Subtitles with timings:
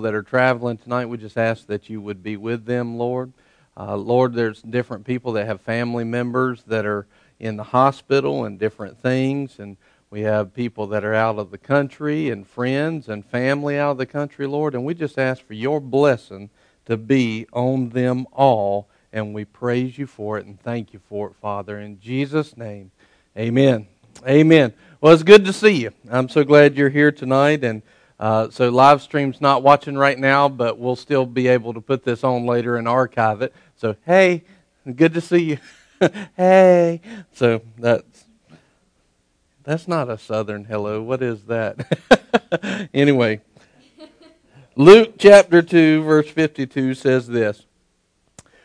[0.00, 3.32] that are traveling tonight, we just ask that you would be with them, Lord.
[3.76, 7.06] Uh, Lord, there's different people that have family members that are
[7.40, 9.76] in the hospital and different things, and
[10.10, 13.98] we have people that are out of the country and friends and family out of
[13.98, 16.50] the country, Lord, and we just ask for your blessing
[16.86, 21.28] to be on them all, and we praise you for it and thank you for
[21.28, 21.80] it, Father.
[21.80, 22.92] In Jesus' name,
[23.36, 23.88] amen.
[24.26, 24.72] Amen.
[25.00, 25.90] Well, it's good to see you.
[26.08, 27.82] I'm so glad you're here tonight, and
[28.24, 32.04] uh, so live stream's not watching right now, but we'll still be able to put
[32.04, 33.52] this on later and archive it.
[33.76, 34.44] So hey,
[34.96, 35.58] good to see you.
[36.34, 37.02] hey,
[37.34, 38.24] so that's
[39.62, 41.02] that's not a southern hello.
[41.02, 42.88] What is that?
[42.94, 43.42] anyway,
[44.74, 47.66] Luke chapter two, verse fifty-two says this.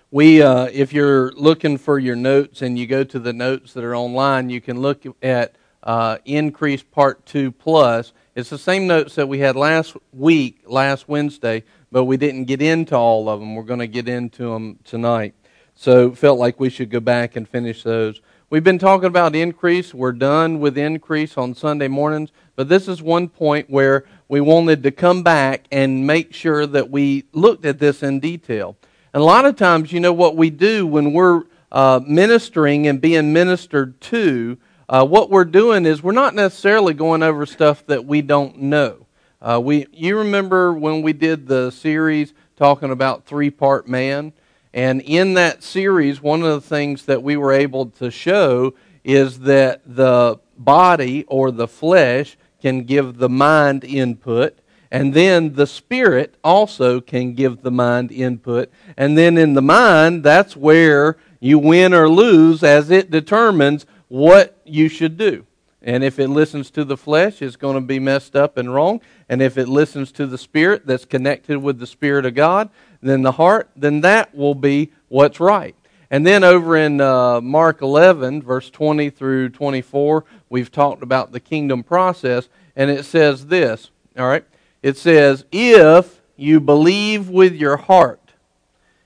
[0.09, 3.83] We, uh, if you're looking for your notes and you go to the notes that
[3.83, 8.13] are online, you can look at uh, Increase Part 2 Plus.
[8.39, 12.61] It's the same notes that we had last week, last Wednesday, but we didn't get
[12.61, 13.53] into all of them.
[13.53, 15.35] We're going to get into them tonight.
[15.75, 18.21] So felt like we should go back and finish those.
[18.49, 19.93] We've been talking about increase.
[19.93, 24.83] We're done with increase on Sunday mornings, but this is one point where we wanted
[24.83, 28.77] to come back and make sure that we looked at this in detail.
[29.13, 33.01] And a lot of times, you know what we do when we're uh, ministering and
[33.01, 34.57] being ministered to,
[34.89, 39.05] uh, what we're doing is we're not necessarily going over stuff that we don't know.
[39.39, 44.33] Uh, we, you remember when we did the series talking about three part man?
[44.73, 48.73] And in that series, one of the things that we were able to show
[49.03, 54.57] is that the body or the flesh can give the mind input,
[54.91, 58.71] and then the spirit also can give the mind input.
[58.97, 64.59] And then in the mind, that's where you win or lose as it determines what
[64.65, 65.45] you should do.
[65.81, 68.99] And if it listens to the flesh, it's going to be messed up and wrong.
[69.29, 72.69] And if it listens to the spirit that's connected with the spirit of God,
[73.01, 75.75] then the heart, then that will be what's right.
[76.11, 81.39] And then over in uh, Mark 11, verse 20 through 24, we've talked about the
[81.39, 82.49] kingdom process.
[82.75, 84.45] And it says this, all right?
[84.81, 88.33] It says, If you believe with your heart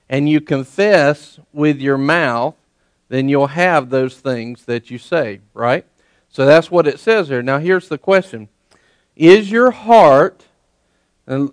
[0.08, 2.54] and you confess with your mouth
[3.08, 5.86] then you'll have those things that you say, right?
[6.28, 7.42] So that's what it says here.
[7.42, 8.48] Now here's the question.
[9.14, 10.46] Is your heart
[11.26, 11.50] and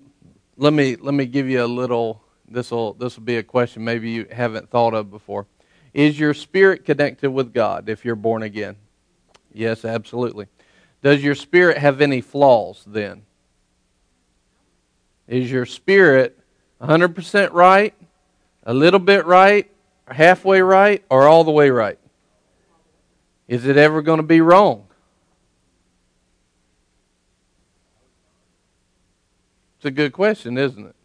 [0.57, 3.83] let me let me give you a little this will this will be a question
[3.83, 5.47] maybe you haven't thought of before.
[5.93, 8.77] Is your spirit connected with God if you're born again?
[9.53, 10.47] Yes, absolutely.
[11.01, 13.23] Does your spirit have any flaws then?
[15.27, 16.37] Is your spirit
[16.81, 17.93] 100% right?
[18.63, 19.69] A little bit right?
[20.07, 21.99] Halfway right or all the way right?
[23.47, 24.85] Is it ever going to be wrong?
[29.77, 30.95] It's a good question, isn't it?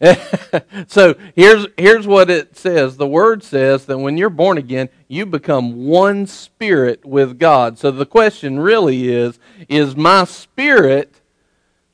[0.88, 2.96] so here's here's what it says.
[2.96, 7.78] The word says that when you're born again, you become one spirit with God.
[7.78, 9.38] So the question really is:
[9.68, 11.20] Is my spirit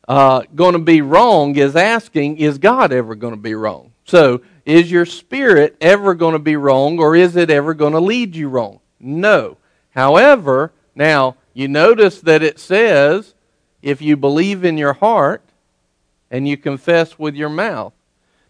[0.06, 1.56] uh, going to be wrong?
[1.56, 3.93] Is asking: Is God ever going to be wrong?
[4.05, 8.00] So is your spirit ever going to be wrong or is it ever going to
[8.00, 8.81] lead you wrong?
[9.00, 9.56] No.
[9.91, 13.34] However, now you notice that it says
[13.81, 15.43] if you believe in your heart
[16.31, 17.93] and you confess with your mouth.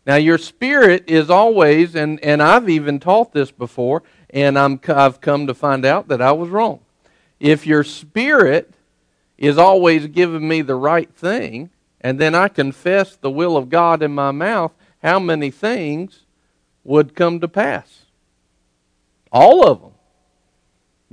[0.07, 5.21] Now, your spirit is always, and, and I've even taught this before, and I'm, I've
[5.21, 6.81] come to find out that I was wrong.
[7.41, 8.73] If your spirit
[9.37, 14.01] is always giving me the right thing, and then I confess the will of God
[14.01, 14.73] in my mouth,
[15.07, 16.25] how many things
[16.83, 18.07] would come to pass?
[19.31, 19.93] All of them.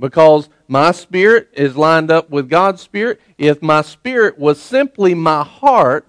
[0.00, 3.20] Because my spirit is lined up with God's spirit.
[3.38, 6.08] If my spirit was simply my heart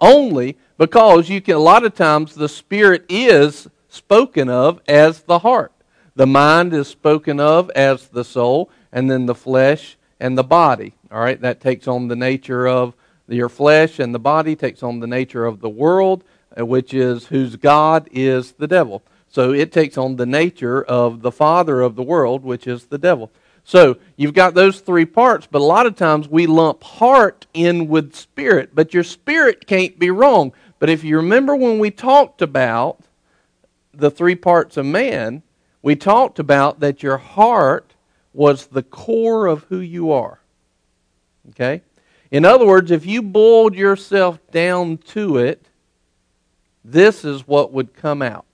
[0.00, 5.40] only, because you can, a lot of times the spirit is spoken of as the
[5.40, 5.72] heart.
[6.14, 10.94] The mind is spoken of as the soul, and then the flesh and the body.
[11.12, 12.94] All right, that takes on the nature of
[13.28, 16.24] your flesh, and the body takes on the nature of the world
[16.58, 19.02] Uh, which is whose God is the devil.
[19.28, 22.96] So it takes on the nature of the father of the world, which is the
[22.98, 23.30] devil.
[23.64, 27.88] So you've got those three parts, but a lot of times we lump heart in
[27.88, 30.52] with spirit, but your spirit can't be wrong.
[30.78, 33.00] But if you remember when we talked about
[33.92, 35.42] the three parts of man,
[35.82, 37.94] we talked about that your heart
[38.32, 40.40] was the core of who you are.
[41.50, 41.82] Okay?
[42.30, 45.65] In other words, if you boiled yourself down to it,
[46.90, 48.44] this is what would come out.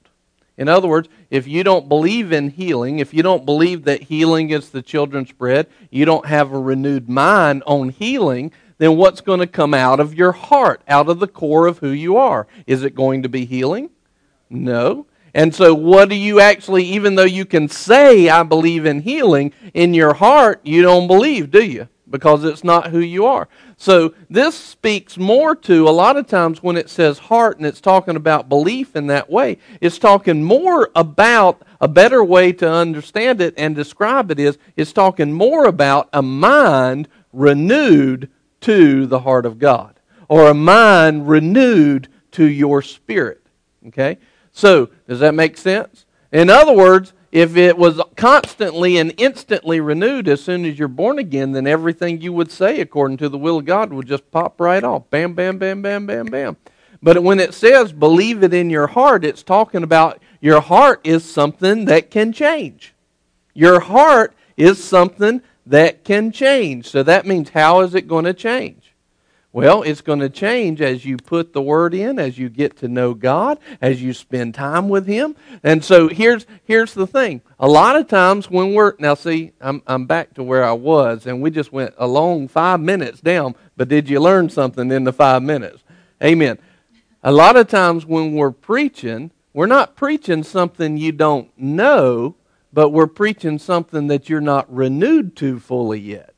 [0.56, 4.50] In other words, if you don't believe in healing, if you don't believe that healing
[4.50, 9.40] is the children's bread, you don't have a renewed mind on healing, then what's going
[9.40, 12.46] to come out of your heart, out of the core of who you are?
[12.67, 13.90] Is it going to be healing?
[14.50, 15.06] No.
[15.35, 19.52] And so, what do you actually, even though you can say, I believe in healing,
[19.73, 21.88] in your heart, you don't believe, do you?
[22.12, 23.49] Because it's not who you are.
[23.76, 27.81] So, this speaks more to, a lot of times when it says heart and it's
[27.81, 33.41] talking about belief in that way, it's talking more about a better way to understand
[33.41, 38.31] it and describe it is, it's talking more about a mind renewed
[38.61, 39.99] to the heart of God,
[40.29, 43.44] or a mind renewed to your spirit.
[43.88, 44.19] Okay?
[44.53, 46.05] So, does that make sense?
[46.31, 51.19] In other words, if it was constantly and instantly renewed as soon as you're born
[51.19, 54.61] again, then everything you would say according to the will of God would just pop
[54.61, 55.08] right off.
[55.08, 56.58] Bam, bam, bam, bam, bam, bam.
[57.02, 61.25] But when it says believe it in your heart, it's talking about your heart is
[61.25, 62.94] something that can change.
[63.55, 66.88] Your heart is something that can change.
[66.90, 68.91] So that means how is it going to change?
[69.54, 72.88] Well, it's going to change as you put the word in, as you get to
[72.88, 75.37] know God, as you spend time with Him.
[75.62, 77.43] And so here's here's the thing.
[77.58, 81.26] A lot of times when we're now see, I'm I'm back to where I was,
[81.26, 83.54] and we just went a long five minutes down.
[83.76, 85.84] But did you learn something in the five minutes?
[86.22, 86.58] Amen.
[87.22, 92.37] A lot of times when we're preaching, we're not preaching something you don't know,
[92.72, 96.31] but we're preaching something that you're not renewed to fully yet.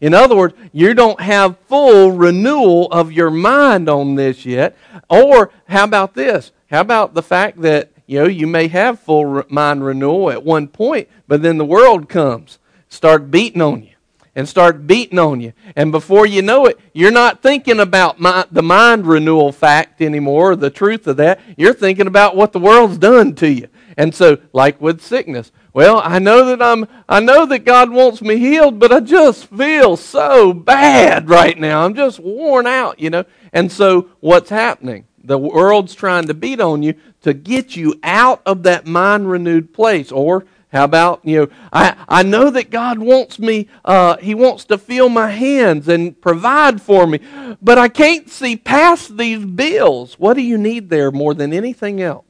[0.00, 4.76] In other words, you don't have full renewal of your mind on this yet.
[5.08, 6.52] Or how about this?
[6.70, 10.68] How about the fact that you know you may have full mind renewal at one
[10.68, 12.58] point, but then the world comes,
[12.88, 13.94] start beating on you,
[14.34, 18.44] and start beating on you, and before you know it, you're not thinking about my,
[18.50, 21.40] the mind renewal fact anymore, the truth of that.
[21.56, 23.68] You're thinking about what the world's done to you.
[23.96, 28.20] And so, like with sickness, well, I know that I'm I know that God wants
[28.20, 31.84] me healed, but I just feel so bad right now.
[31.84, 33.24] I'm just worn out, you know.
[33.52, 35.06] And so what's happening?
[35.24, 39.72] The world's trying to beat on you to get you out of that mind renewed
[39.72, 40.12] place.
[40.12, 44.64] Or how about, you know, I, I know that God wants me, uh, He wants
[44.66, 47.20] to feel my hands and provide for me,
[47.62, 50.18] but I can't see past these bills.
[50.18, 52.25] What do you need there more than anything else?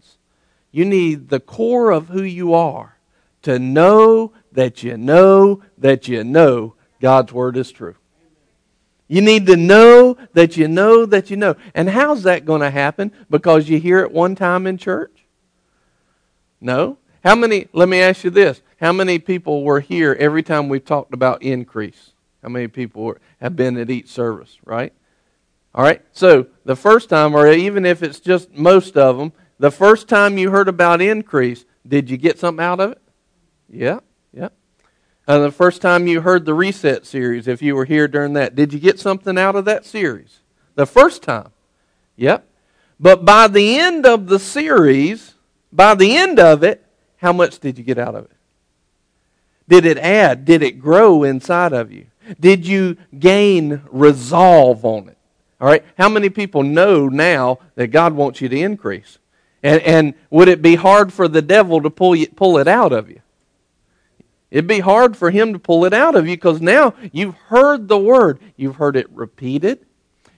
[0.76, 2.99] You need the core of who you are
[3.40, 7.94] to know that you know that you know God's Word is true.
[9.08, 11.56] You need to know that you know that you know.
[11.75, 13.11] And how's that going to happen?
[13.31, 15.25] Because you hear it one time in church?
[16.61, 16.99] No.
[17.25, 18.61] How many, let me ask you this.
[18.78, 22.12] How many people were here every time we've talked about increase?
[22.43, 24.93] How many people were, have been at each service, right?
[25.75, 26.02] All right.
[26.12, 30.38] So the first time, or even if it's just most of them, the first time
[30.38, 33.03] you heard about increase, did you get something out of it?
[33.69, 34.00] Yeah,
[34.32, 34.49] yeah.
[35.26, 38.55] Uh, the first time you heard the Reset series, if you were here during that,
[38.55, 40.41] did you get something out of that series?
[40.75, 41.50] The first time.
[42.17, 42.47] Yep.
[43.00, 45.35] But by the end of the series,
[45.73, 46.85] by the end of it,
[47.19, 48.31] how much did you get out of it?
[49.69, 50.44] Did it add?
[50.44, 52.06] Did it grow inside of you?
[52.38, 55.19] Did you gain resolve on it?
[55.61, 55.85] All right.
[55.99, 59.19] How many people know now that God wants you to increase?
[59.66, 62.92] And, and would it be hard for the devil to pull, you, pull it out
[62.92, 63.20] of you?
[64.48, 67.88] It'd be hard for him to pull it out of you because now you've heard
[67.88, 68.38] the word.
[68.54, 69.84] You've heard it repeated.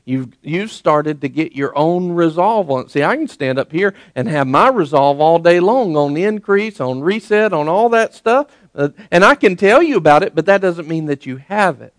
[0.07, 2.91] You've, you've started to get your own resolve on it.
[2.91, 6.81] See, I can stand up here and have my resolve all day long on increase,
[6.81, 8.47] on reset, on all that stuff.
[8.75, 11.83] Uh, and I can tell you about it, but that doesn't mean that you have
[11.83, 11.93] it.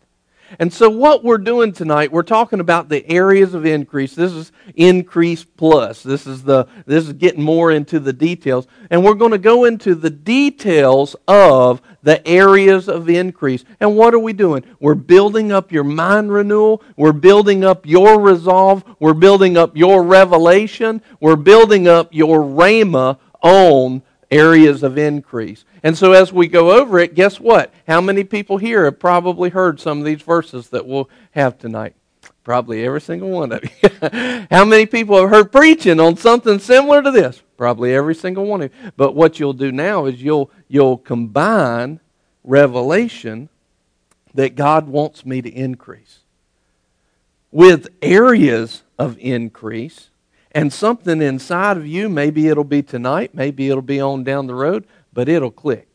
[0.57, 4.15] And so, what we're doing tonight, we're talking about the areas of increase.
[4.15, 6.01] This is increase plus.
[6.01, 9.65] This is the this is getting more into the details, and we're going to go
[9.65, 13.63] into the details of the areas of increase.
[13.79, 14.63] And what are we doing?
[14.79, 16.81] We're building up your mind renewal.
[16.97, 18.83] We're building up your resolve.
[18.99, 21.01] We're building up your revelation.
[21.19, 25.65] We're building up your rhema on areas of increase.
[25.83, 27.73] And so as we go over it, guess what?
[27.87, 31.95] How many people here have probably heard some of these verses that we'll have tonight?
[32.43, 33.89] Probably every single one of you.
[34.51, 37.43] How many people have heard preaching on something similar to this?
[37.57, 38.91] Probably every single one of you.
[38.97, 41.99] But what you'll do now is you'll you'll combine
[42.43, 43.49] revelation
[44.33, 46.19] that God wants me to increase
[47.51, 50.09] with areas of increase
[50.51, 54.55] and something inside of you, maybe it'll be tonight, maybe it'll be on down the
[54.55, 55.87] road, but it'll click.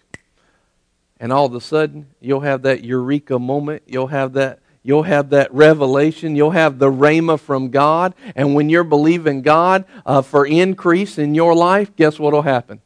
[1.18, 3.82] And all of a sudden, you'll have that eureka moment.
[3.87, 6.37] You'll have that you'll have that revelation.
[6.37, 8.14] You'll have the rhema from God.
[8.37, 12.82] And when you're believing God uh, for increase in your life, guess what will happen?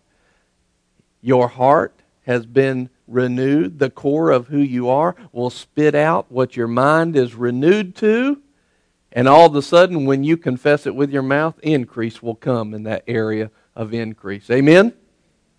[1.20, 6.56] Your heart has been renewed, the core of who you are will spit out what
[6.56, 8.40] your mind is renewed to.
[9.12, 12.74] And all of a sudden, when you confess it with your mouth, increase will come
[12.74, 14.50] in that area of increase.
[14.50, 14.92] Amen?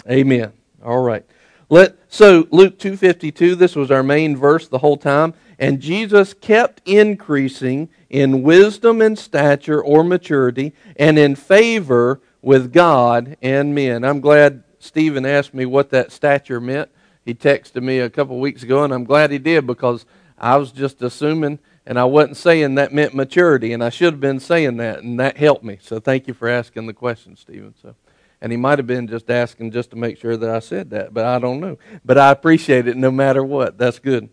[0.10, 0.54] Amen.
[0.84, 1.26] All right.
[1.70, 5.34] Let, so Luke 252, this was our main verse the whole time.
[5.60, 13.36] And Jesus kept increasing in wisdom and stature or maturity and in favor with God
[13.42, 14.04] and men.
[14.04, 16.90] I'm glad Stephen asked me what that stature meant.
[17.26, 20.06] He texted me a couple weeks ago, and I'm glad he did because
[20.38, 24.22] I was just assuming and I wasn't saying that meant maturity, and I should have
[24.22, 25.80] been saying that, and that helped me.
[25.82, 27.74] So thank you for asking the question, Stephen.
[27.82, 27.96] So
[28.42, 31.14] and he might have been just asking just to make sure that I said that,
[31.14, 31.78] but I don't know.
[32.06, 33.78] But I appreciate it no matter what.
[33.78, 34.30] That's good.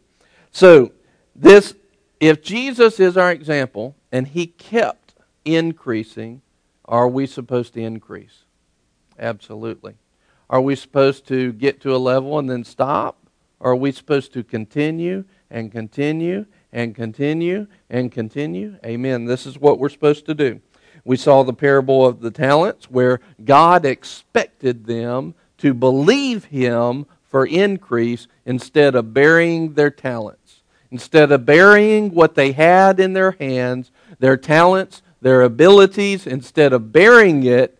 [0.52, 0.92] So,
[1.34, 1.74] this
[2.20, 6.42] if Jesus is our example and he kept increasing,
[6.84, 8.44] are we supposed to increase?
[9.18, 9.94] Absolutely.
[10.48, 13.18] Are we supposed to get to a level and then stop?
[13.58, 18.76] Or are we supposed to continue and continue and continue and continue?
[18.84, 19.24] Amen.
[19.24, 20.60] This is what we're supposed to do.
[21.04, 27.46] We saw the parable of the talents where God expected them to believe Him for
[27.46, 30.62] increase instead of burying their talents.
[30.90, 36.92] Instead of burying what they had in their hands, their talents, their abilities, instead of
[36.92, 37.78] burying it,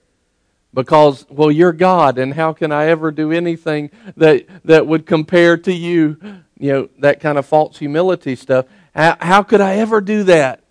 [0.75, 5.57] because, well, you're God, and how can I ever do anything that, that would compare
[5.57, 6.19] to you?
[6.59, 8.67] You know, that kind of false humility stuff.
[8.95, 10.63] How, how could I ever do that?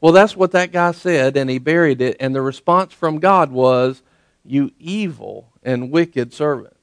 [0.00, 2.16] Well, that's what that guy said, and he buried it.
[2.20, 4.02] And the response from God was,
[4.44, 6.76] You evil and wicked servant.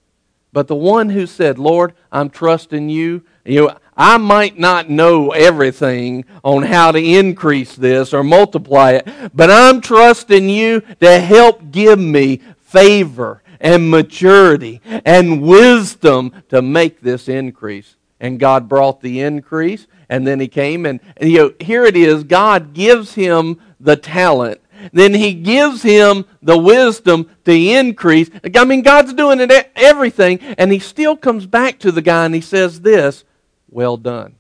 [0.54, 5.32] But the one who said, Lord, I'm trusting you, you know, I might not know
[5.32, 11.72] everything on how to increase this or multiply it, but I'm trusting you to help
[11.72, 17.96] give me favor and maturity and wisdom to make this increase.
[18.20, 21.96] And God brought the increase, and then he came and, and you know, here it
[21.96, 24.60] is God gives him the talent.
[24.92, 28.30] Then he gives him the wisdom to increase.
[28.56, 32.36] I mean, God's doing it everything, and he still comes back to the guy and
[32.36, 33.24] he says this,
[33.70, 34.36] "Well done,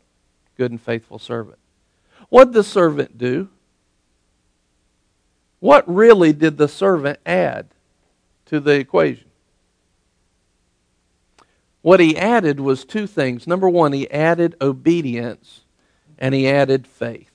[0.57, 1.57] good and faithful servant."
[2.29, 3.50] What did the servant do?
[5.60, 7.67] What really did the servant add
[8.46, 9.26] to the equation?
[11.88, 13.48] What he added was two things.
[13.48, 15.62] Number one, he added obedience
[16.20, 17.32] and he added faith.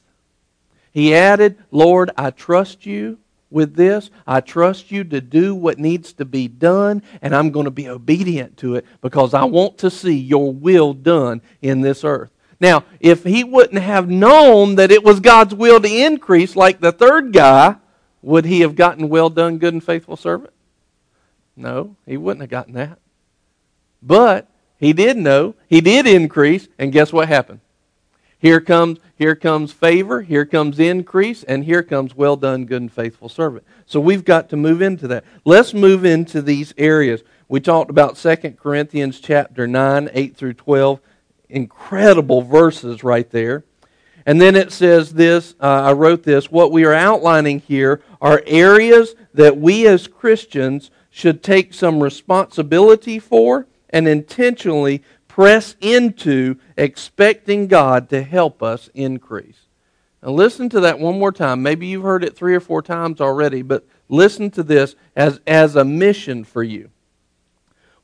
[0.92, 3.16] He added, Lord, I trust you
[3.49, 4.11] with this.
[4.26, 7.88] I trust you to do what needs to be done, and I'm going to be
[7.88, 12.30] obedient to it because I want to see your will done in this earth.
[12.61, 16.92] Now, if he wouldn't have known that it was God's will to increase like the
[16.92, 17.76] third guy,
[18.21, 20.52] would he have gotten well done, good and faithful servant?
[21.56, 22.99] No, he wouldn't have gotten that.
[24.02, 27.61] But he did know, he did increase, and guess what happened?
[28.42, 32.92] Here comes, here comes favor, here comes increase, and here comes well done, good and
[32.92, 33.64] faithful servant.
[33.87, 35.25] So we've got to move into that.
[35.44, 37.23] Let's move into these areas.
[37.49, 40.99] We talked about 2 Corinthians chapter 9, 8 through 12.
[41.49, 43.62] Incredible verses right there.
[44.26, 48.42] And then it says this, uh, I wrote this, what we are outlining here are
[48.47, 57.66] areas that we as Christians should take some responsibility for and intentionally press into expecting
[57.66, 59.61] God to help us increase.
[60.22, 61.62] Now, listen to that one more time.
[61.62, 65.75] Maybe you've heard it three or four times already, but listen to this as, as
[65.75, 66.90] a mission for you.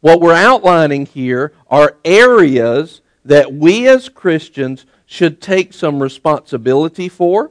[0.00, 7.50] What we're outlining here are areas that we as Christians should take some responsibility for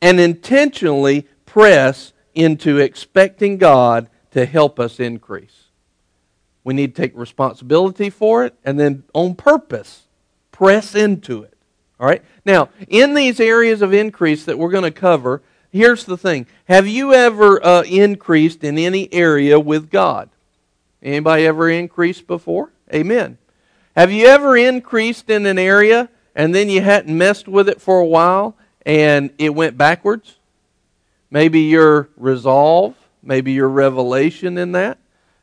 [0.00, 5.67] and intentionally press into expecting God to help us increase.
[6.64, 10.04] We need to take responsibility for it and then on purpose
[10.58, 11.54] press into it.
[12.00, 12.22] All right?
[12.44, 16.46] Now, in these areas of increase that we're going to cover, here's the thing.
[16.64, 20.30] Have you ever uh, increased in any area with God?
[21.00, 22.72] Anybody ever increased before?
[22.92, 23.38] Amen.
[23.96, 28.00] Have you ever increased in an area and then you hadn't messed with it for
[28.00, 30.38] a while and it went backwards?
[31.30, 34.98] Maybe your resolve, maybe your revelation in that.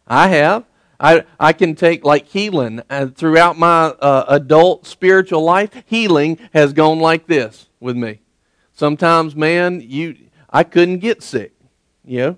[0.08, 0.66] I have.
[1.00, 2.82] I, I can take like healing.
[2.90, 8.20] And throughout my uh, adult spiritual life, healing has gone like this with me.
[8.74, 10.18] Sometimes, man, you
[10.50, 11.54] I couldn't get sick,
[12.06, 12.38] you know,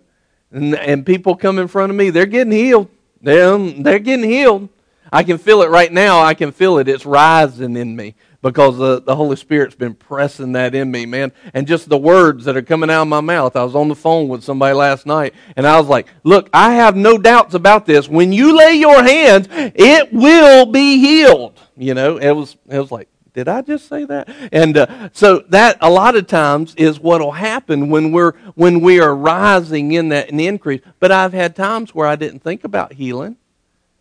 [0.51, 2.89] and, and people come in front of me, they're getting healed.
[3.21, 4.69] They're, they're getting healed.
[5.11, 6.21] I can feel it right now.
[6.21, 6.87] I can feel it.
[6.87, 8.15] It's rising in me.
[8.41, 11.31] Because the, the Holy Spirit's been pressing that in me, man.
[11.53, 13.55] And just the words that are coming out of my mouth.
[13.55, 16.73] I was on the phone with somebody last night, and I was like, Look, I
[16.73, 18.07] have no doubts about this.
[18.07, 21.59] When you lay your hands, it will be healed.
[21.75, 24.29] You know, it was, it was like, did I just say that?
[24.51, 28.81] And uh, so that a lot of times is what will happen when we're when
[28.81, 30.81] we are rising in that in the increase.
[30.99, 33.37] But I've had times where I didn't think about healing,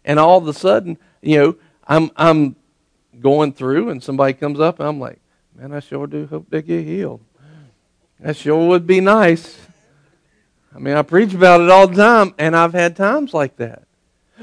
[0.07, 2.57] and all of a sudden, you know, I'm I'm
[3.21, 5.19] going through, and somebody comes up, and I'm like,
[5.55, 7.21] man, I sure do hope they get healed.
[8.21, 9.59] That sure would be nice.
[10.75, 13.85] I mean, I preach about it all the time, and I've had times like that.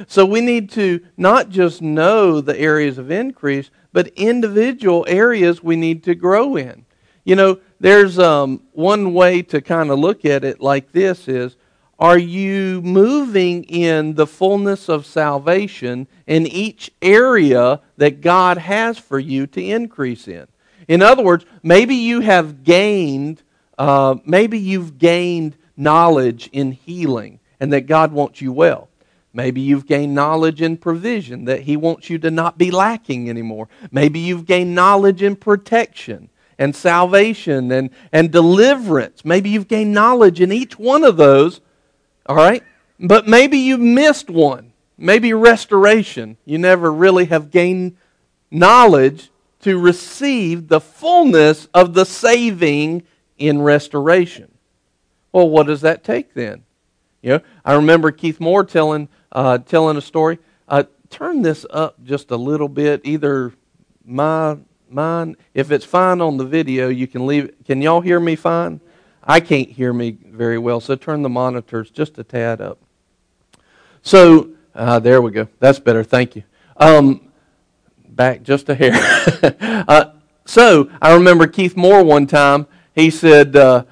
[0.07, 5.75] So we need to not just know the areas of increase, but individual areas we
[5.75, 6.85] need to grow in.
[7.23, 11.55] You know, there's um, one way to kind of look at it like this is
[11.99, 19.19] are you moving in the fullness of salvation in each area that God has for
[19.19, 20.47] you to increase in?
[20.87, 23.41] In other words, maybe you have gained,
[23.77, 28.89] uh, maybe you've gained knowledge in healing and that God wants you well.
[29.33, 33.67] Maybe you've gained knowledge in provision, that He wants you to not be lacking anymore.
[33.91, 39.25] Maybe you've gained knowledge in protection and salvation and, and deliverance.
[39.25, 41.61] Maybe you've gained knowledge in each one of those,
[42.25, 42.63] all right?
[42.99, 44.73] But maybe you missed one.
[44.97, 46.37] Maybe restoration.
[46.45, 47.97] You never really have gained
[48.51, 53.03] knowledge to receive the fullness of the saving
[53.37, 54.51] in restoration.
[55.31, 56.63] Well, what does that take then?
[57.21, 60.39] You know, I remember Keith Moore telling uh, telling a story.
[60.67, 63.53] Uh, turn this up just a little bit, either
[64.05, 64.57] my
[64.89, 65.35] mine.
[65.53, 67.53] If it's fine on the video, you can leave.
[67.65, 68.79] Can y'all hear me fine?
[69.25, 72.79] I can't hear me very well, so turn the monitors just a tad up.
[74.01, 75.47] So uh, there we go.
[75.59, 76.03] That's better.
[76.03, 76.43] Thank you.
[76.77, 77.31] Um,
[78.09, 78.93] back just a hair.
[79.87, 80.11] uh,
[80.45, 82.67] so I remember Keith Moore one time.
[82.93, 83.85] He said uh,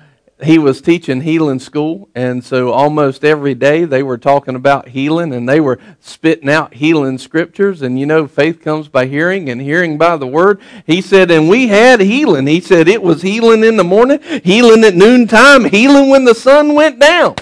[0.44, 5.34] he was teaching healing school, and so almost every day they were talking about healing,
[5.34, 7.82] and they were spitting out healing scriptures.
[7.82, 10.60] And you know, faith comes by hearing, and hearing by the word.
[10.88, 12.48] He said, and we had healing.
[12.48, 16.74] He said it was healing in the morning, healing at noontime, healing when the sun
[16.74, 17.36] went down.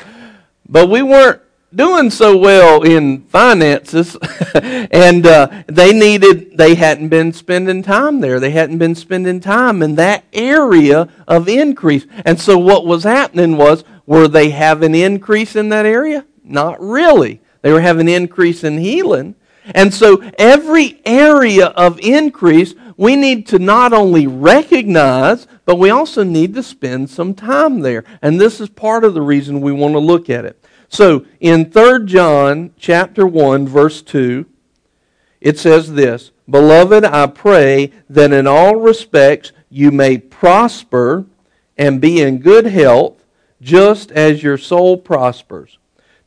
[0.68, 1.42] But we weren't
[1.74, 4.16] doing so well in finances
[4.56, 8.40] and uh, they needed they hadn't been spending time there.
[8.40, 12.06] They hadn't been spending time in that area of increase.
[12.26, 16.26] And so what was happening was were they having increase in that area?
[16.44, 17.42] Not really.
[17.62, 19.36] They were having increase in healing.
[19.76, 26.24] And so every area of increase we need to not only recognize but we also
[26.24, 28.04] need to spend some time there.
[28.24, 31.72] And this is part of the reason we want to look at it so in
[31.72, 34.46] 3 John chapter 1 verse 2
[35.42, 41.26] it says this, "Beloved, I pray that in all respects you may prosper
[41.78, 43.24] and be in good health
[43.62, 45.78] just as your soul prospers."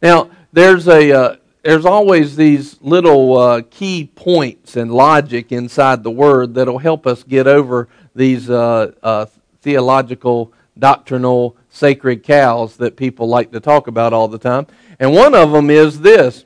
[0.00, 6.10] Now, there's a uh, there's always these little uh, key points and logic inside the
[6.10, 9.26] word that'll help us get over these uh, uh
[9.60, 14.66] theological doctrinal sacred cows that people like to talk about all the time.
[15.00, 16.44] And one of them is this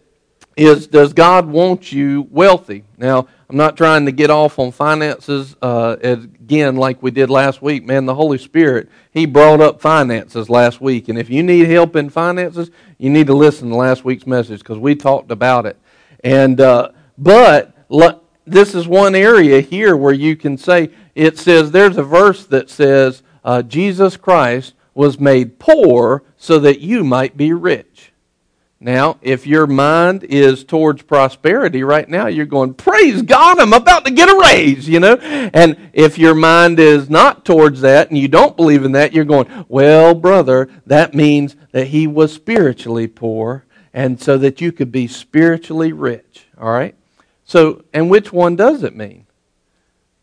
[0.57, 2.85] is does God want you wealthy?
[2.97, 7.61] Now, I'm not trying to get off on finances uh, again like we did last
[7.61, 7.85] week.
[7.85, 11.09] Man, the Holy Spirit, He brought up finances last week.
[11.09, 14.61] And if you need help in finances, you need to listen to last week's message
[14.61, 15.77] because we talked about it.
[16.25, 17.75] And uh, But
[18.47, 22.71] this is one area here where you can say, it says, there's a verse that
[22.71, 28.13] says, uh, Jesus Christ was made poor so that you might be rich.
[28.81, 34.07] Now, if your mind is towards prosperity right now, you're going, Praise God, I'm about
[34.07, 35.17] to get a raise, you know?
[35.17, 39.25] And if your mind is not towards that and you don't believe in that, you're
[39.25, 44.93] going, Well, brother, that means that he was spiritually poor and so that you could
[44.93, 46.47] be spiritually rich.
[46.59, 46.95] All right?
[47.45, 49.27] So, and which one does it mean?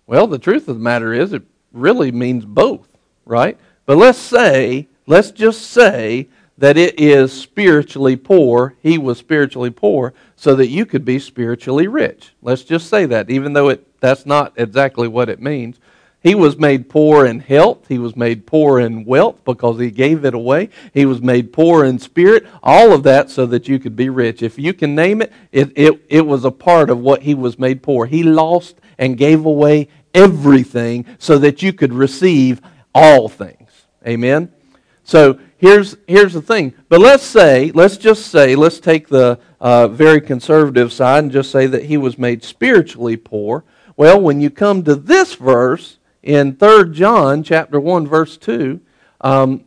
[0.08, 2.88] Well, the truth of the matter is, it really means both,
[3.26, 3.58] right?
[3.86, 8.76] But let's say, let's just say that it is spiritually poor.
[8.82, 12.34] He was spiritually poor so that you could be spiritually rich.
[12.42, 15.80] Let's just say that, even though it, that's not exactly what it means.
[16.22, 17.90] He was made poor in health.
[17.90, 20.70] He was made poor in wealth because he gave it away.
[20.94, 22.48] He was made poor in spirit.
[22.64, 24.42] All of that so that you could be rich.
[24.42, 27.60] If you can name it, it, it, it was a part of what he was
[27.60, 28.06] made poor.
[28.06, 32.62] He lost and gave away everything so that you could receive
[32.96, 33.63] all things.
[34.08, 34.52] Amen?
[35.04, 36.74] So here's, here's the thing.
[36.90, 41.52] But let's say, let's just say, let's take the uh, very conservative side and just
[41.52, 43.64] say that he was made spiritually poor.
[43.96, 48.80] Well, when you come to this verse in 3 John chapter 1 verse 2,
[49.22, 49.66] um,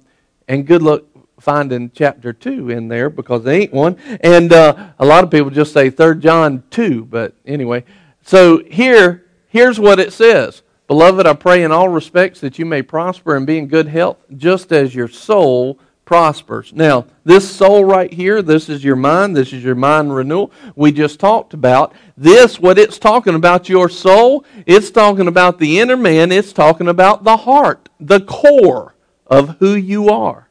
[0.49, 1.05] and good luck
[1.39, 3.97] finding chapter 2 in there because there ain't one.
[4.21, 7.85] And uh, a lot of people just say 3 John 2, but anyway.
[8.23, 10.63] So here, here's what it says.
[10.87, 14.19] Beloved, I pray in all respects that you may prosper and be in good health,
[14.37, 16.73] just as your soul prospers.
[16.73, 20.53] Now, this soul right here, this is your mind, this is your mind renewal.
[20.77, 25.81] We just talked about this, what it's talking about, your soul, it's talking about the
[25.81, 28.95] inner man, it's talking about the heart, the core
[29.27, 30.49] of who you are.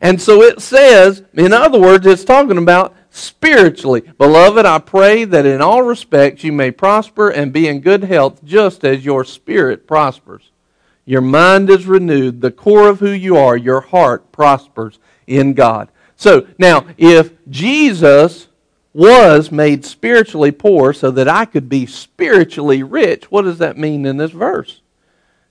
[0.00, 4.02] And so it says, in other words, it's talking about spiritually.
[4.18, 8.44] Beloved, I pray that in all respects you may prosper and be in good health,
[8.44, 10.50] just as your spirit prospers.
[11.04, 15.88] Your mind is renewed, the core of who you are, your heart prospers in God.
[16.16, 18.48] So, now, if Jesus
[18.92, 24.04] was made spiritually poor so that I could be spiritually rich, what does that mean
[24.04, 24.80] in this verse?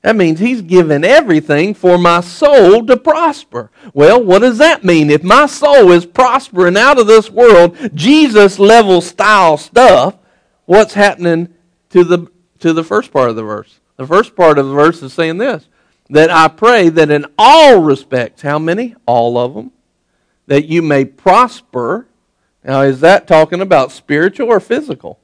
[0.08, 3.72] That means he's given everything for my soul to prosper.
[3.94, 5.10] Well, what does that mean?
[5.10, 10.16] If my soul is prospering out of this world, Jesus level style stuff,
[10.64, 11.54] what's happening
[11.90, 13.82] to the to the first part of the verse?
[13.98, 15.68] The first part of the verse is saying this
[16.10, 18.96] that I pray that in all respects, how many?
[19.06, 19.74] All of them,
[20.46, 22.08] that you may prosper.
[22.64, 25.20] Now, is that talking about spiritual or physical?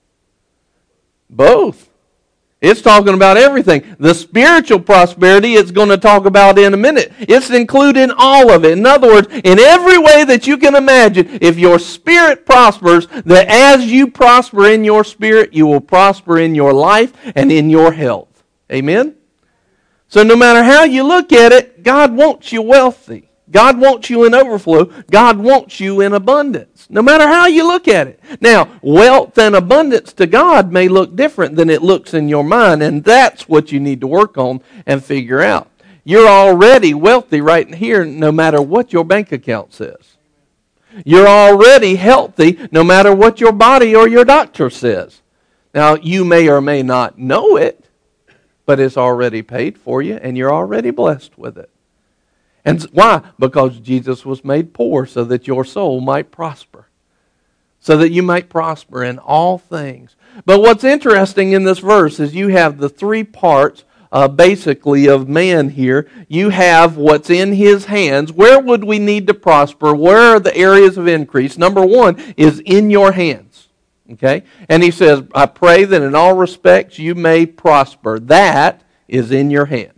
[1.29, 1.92] Both.
[2.63, 3.97] It's talking about everything.
[3.99, 7.11] The spiritual prosperity it's going to talk about in a minute.
[7.19, 8.77] It's including all of it.
[8.77, 13.49] In other words, in every way that you can imagine, if your spirit prospers, that
[13.49, 17.91] as you prosper in your spirit, you will prosper in your life and in your
[17.91, 18.45] health.
[18.71, 19.17] Amen?
[20.07, 23.29] So no matter how you look at it, God wants you wealthy.
[23.53, 24.85] God wants you in overflow.
[25.09, 28.19] God wants you in abundance, no matter how you look at it.
[28.41, 32.83] Now, wealth and abundance to God may look different than it looks in your mind,
[32.83, 35.69] and that's what you need to work on and figure out.
[36.03, 40.17] You're already wealthy right here, no matter what your bank account says.
[41.05, 45.21] You're already healthy, no matter what your body or your doctor says.
[45.73, 47.85] Now, you may or may not know it,
[48.65, 51.69] but it's already paid for you, and you're already blessed with it.
[52.65, 53.21] And why?
[53.37, 56.87] Because Jesus was made poor so that your soul might prosper.
[57.79, 60.15] So that you might prosper in all things.
[60.45, 65.27] But what's interesting in this verse is you have the three parts, uh, basically, of
[65.27, 66.09] man here.
[66.29, 68.31] You have what's in his hands.
[68.31, 69.93] Where would we need to prosper?
[69.93, 71.57] Where are the areas of increase?
[71.57, 73.67] Number one is in your hands.
[74.11, 74.43] Okay?
[74.69, 78.19] And he says, I pray that in all respects you may prosper.
[78.19, 79.92] That is in your hands.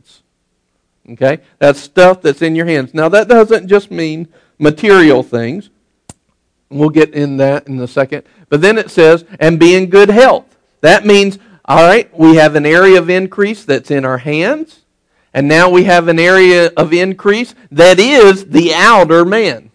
[1.12, 1.40] Okay?
[1.60, 2.94] That's stuff that's in your hands.
[2.94, 5.70] Now, that doesn't just mean material things.
[6.70, 8.24] We'll get in that in a second.
[8.50, 10.58] But then it says, and be in good health.
[10.82, 14.82] That means, all right, we have an area of increase that's in our hands.
[15.34, 19.70] And now we have an area of increase that is the outer man.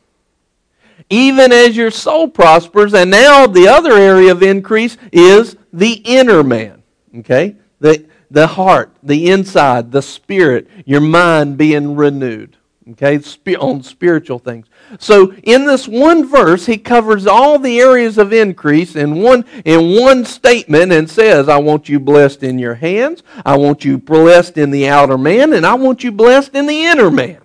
[1.11, 6.43] Even as your soul prospers, and now the other area of increase is the inner
[6.43, 6.83] man.
[7.19, 7.57] Okay?
[7.81, 12.57] The, the heart, the inside, the spirit, your mind being renewed.
[12.93, 13.21] Okay,
[13.57, 14.66] on spiritual things.
[14.99, 20.01] So in this one verse, he covers all the areas of increase in one in
[20.01, 24.59] one statement and says, I want you blessed in your hands, I want you blessed
[24.59, 27.40] in the outer man, and I want you blessed in the inner man.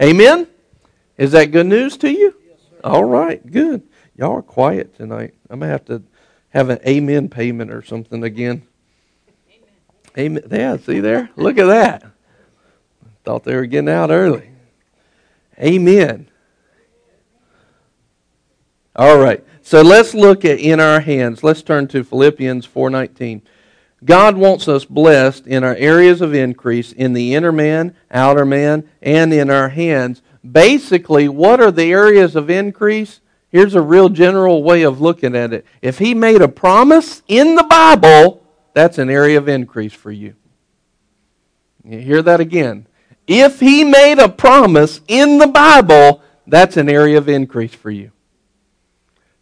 [0.00, 0.46] Amen?
[1.18, 2.34] Is that good news to you?
[2.48, 3.82] Yes, all right, good.
[4.16, 5.34] Y'all are quiet tonight.
[5.50, 6.02] I'm gonna have to
[6.50, 8.62] have an amen payment or something again.
[10.18, 10.42] Amen.
[10.50, 11.30] Yeah, see there?
[11.36, 12.04] Look at that.
[13.24, 14.50] Thought they were getting out early.
[15.58, 16.28] Amen.
[18.94, 19.44] All right.
[19.62, 21.42] So let's look at in our hands.
[21.42, 23.42] Let's turn to Philippians 4:19.
[24.04, 28.88] God wants us blessed in our areas of increase in the inner man, outer man,
[29.02, 30.22] and in our hands.
[30.48, 33.20] Basically, what are the areas of increase?
[33.50, 35.66] Here's a real general way of looking at it.
[35.82, 38.45] If he made a promise in the Bible,
[38.76, 40.34] that's an area of increase for you.
[41.82, 42.86] You hear that again.
[43.26, 48.10] If he made a promise in the Bible, that's an area of increase for you.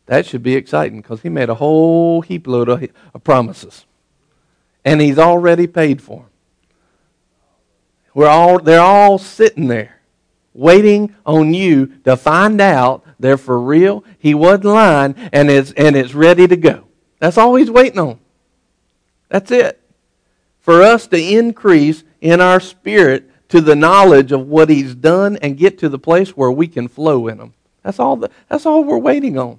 [0.06, 3.86] That should be exciting because he made a whole heap load of, of promises.
[4.84, 6.30] And he's already paid for them.
[8.14, 10.00] We're all, they're all sitting there
[10.52, 14.04] waiting on you to find out they're for real.
[14.16, 16.86] He wasn't lying and it's, and it's ready to go.
[17.18, 18.20] That's all he's waiting on.
[19.34, 19.80] That's it.
[20.60, 25.58] For us to increase in our spirit to the knowledge of what He's done and
[25.58, 27.52] get to the place where we can flow in Him.
[27.82, 29.58] That's all, the, that's all we're waiting on.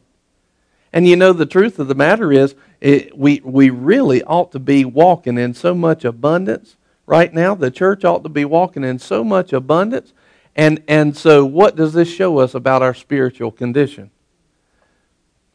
[0.93, 4.59] And you know, the truth of the matter is, it, we, we really ought to
[4.59, 7.53] be walking in so much abundance right now.
[7.53, 10.13] The church ought to be walking in so much abundance.
[10.55, 14.09] And, and so, what does this show us about our spiritual condition?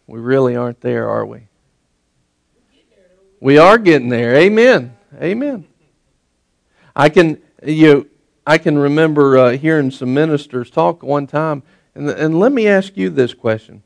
[0.06, 1.44] We really aren't there, are we?
[3.40, 4.36] We are getting there.
[4.36, 4.96] Amen.
[5.20, 5.66] Amen.
[6.94, 8.08] I can you
[8.46, 11.62] I can remember uh, hearing some ministers talk one time,
[11.94, 13.82] and, and let me ask you this question.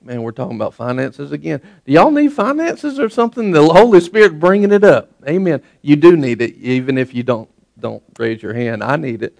[0.00, 1.60] Man, we're talking about finances again.
[1.84, 3.50] Do y'all need finances or something?
[3.50, 5.10] The Holy Spirit bringing it up.
[5.28, 5.62] Amen.
[5.82, 8.82] You do need it, even if you don't don't raise your hand.
[8.82, 9.38] I need it.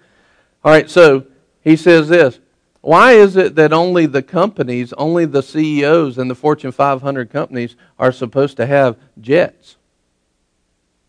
[0.63, 0.89] All right.
[0.89, 1.25] So
[1.61, 2.39] he says this.
[2.81, 7.75] Why is it that only the companies, only the CEOs and the Fortune 500 companies
[7.97, 9.75] are supposed to have jets?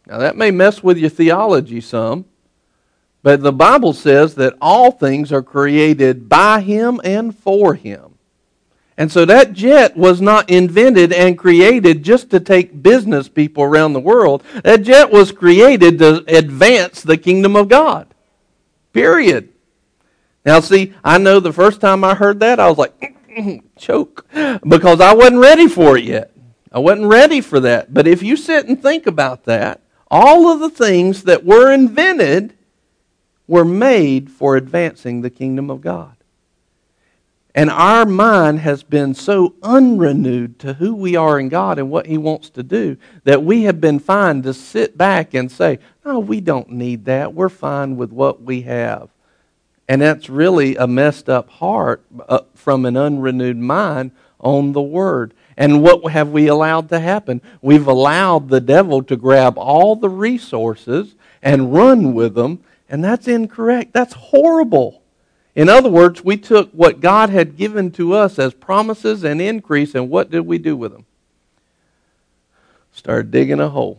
[0.06, 2.24] Now that may mess with your theology some,
[3.22, 8.14] but the Bible says that all things are created by Him and for Him.
[8.96, 13.92] And so that jet was not invented and created just to take business people around
[13.92, 14.42] the world.
[14.62, 18.08] That jet was created to advance the kingdom of God.
[18.92, 19.50] Period.
[20.44, 23.16] Now, see, I know the first time I heard that, I was like,
[23.76, 24.26] choke,
[24.66, 26.32] because I wasn't ready for it yet.
[26.72, 27.92] I wasn't ready for that.
[27.92, 32.54] But if you sit and think about that, all of the things that were invented
[33.46, 36.16] were made for advancing the kingdom of God.
[37.52, 42.06] And our mind has been so unrenewed to who we are in God and what
[42.06, 46.20] He wants to do that we have been fine to sit back and say, No,
[46.20, 47.34] we don't need that.
[47.34, 49.10] We're fine with what we have.
[49.90, 55.34] And that's really a messed up heart uh, from an unrenewed mind on the Word.
[55.56, 57.42] And what have we allowed to happen?
[57.60, 63.26] We've allowed the devil to grab all the resources and run with them, and that's
[63.26, 63.92] incorrect.
[63.92, 65.02] That's horrible.
[65.56, 69.96] In other words, we took what God had given to us as promises and increase,
[69.96, 71.04] and what did we do with them?
[72.92, 73.98] Started digging a hole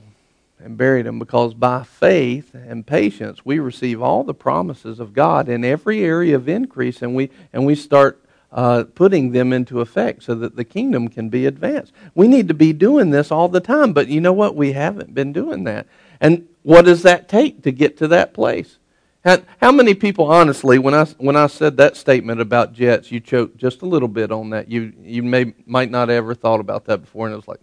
[0.64, 5.50] and buried them because by faith and patience we receive all the promises of God
[5.50, 10.24] in every area of increase, and we, and we start uh, putting them into effect
[10.24, 11.94] so that the kingdom can be advanced.
[12.14, 14.56] We need to be doing this all the time, but you know what?
[14.56, 15.88] We haven't been doing that.
[16.20, 18.78] And what does that take to get to that place?
[19.24, 23.20] How, how many people, honestly, when I, when I said that statement about jets, you
[23.20, 24.70] choked just a little bit on that?
[24.70, 27.62] You, you may, might not have ever thought about that before, and it was like,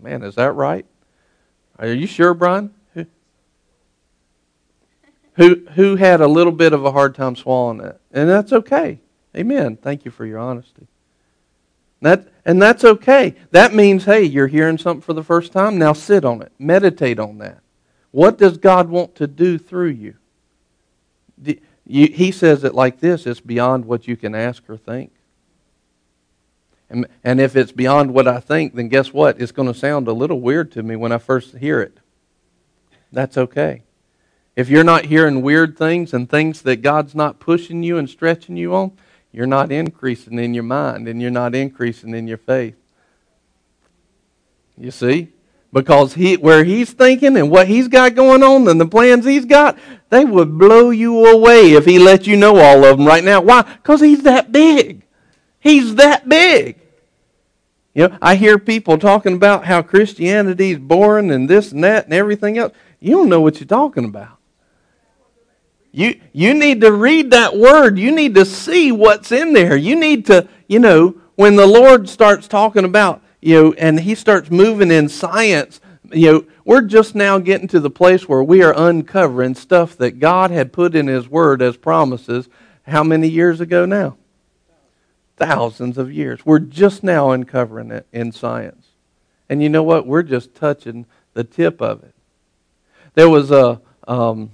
[0.00, 0.84] man, is that right?
[1.78, 2.74] Are you sure, Brian?
[5.34, 8.00] Who, who, had a little bit of a hard time swallowing that?
[8.10, 8.98] And that's okay.
[9.36, 9.76] Amen.
[9.76, 10.88] Thank you for your honesty.
[12.02, 13.36] That, and that's okay.
[13.52, 15.78] That means, hey, you're hearing something for the first time.
[15.78, 16.50] Now sit on it.
[16.58, 17.60] Meditate on that.
[18.10, 20.14] What does God want to do through you?
[21.86, 25.12] he says it like this it's beyond what you can ask or think.
[26.90, 29.40] And, and if it's beyond what I think, then guess what?
[29.40, 31.98] It's going to sound a little weird to me when I first hear it.
[33.12, 33.82] That's okay.
[34.56, 38.56] If you're not hearing weird things and things that God's not pushing you and stretching
[38.56, 38.92] you on,
[39.32, 42.76] you're not increasing in your mind and you're not increasing in your faith.
[44.76, 45.28] You see?
[45.72, 49.44] Because he, where he's thinking and what he's got going on and the plans he's
[49.44, 53.22] got, they would blow you away if he let you know all of them right
[53.22, 53.42] now.
[53.42, 53.62] Why?
[53.62, 55.02] Because he's that big.
[55.60, 56.78] He's that big.
[57.94, 62.04] You know, I hear people talking about how Christianity is boring and this and that
[62.04, 62.72] and everything else.
[63.00, 64.38] You don't know what you're talking about.
[65.90, 67.98] You, you need to read that word.
[67.98, 69.76] You need to see what's in there.
[69.76, 74.14] You need to, you know, when the Lord starts talking about you know, and he
[74.14, 75.80] starts moving in science,
[76.12, 80.18] you know, we're just now getting to the place where we are uncovering stuff that
[80.18, 82.46] God had put in his word as promises
[82.86, 84.17] how many years ago now?
[85.38, 86.44] Thousands of years.
[86.44, 88.88] We're just now uncovering it in science.
[89.48, 90.06] And you know what?
[90.06, 92.14] We're just touching the tip of it.
[93.14, 94.50] There was a, um,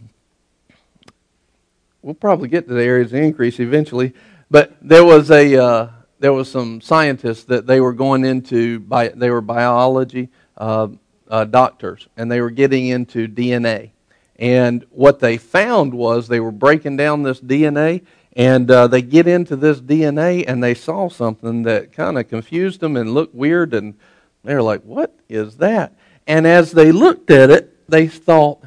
[2.03, 4.13] we'll probably get to the areas of increase eventually,
[4.51, 5.89] but there was a, uh,
[6.21, 10.89] there was some scientists that they were going into by they were biology uh,
[11.29, 13.91] uh, doctors and they were getting into DNA
[14.37, 18.03] and what they found was they were breaking down this DNA
[18.37, 22.81] and uh, they get into this DNA and they saw something that kind of confused
[22.81, 23.95] them and looked weird and
[24.43, 28.63] they were like what is that and as they looked at it they thought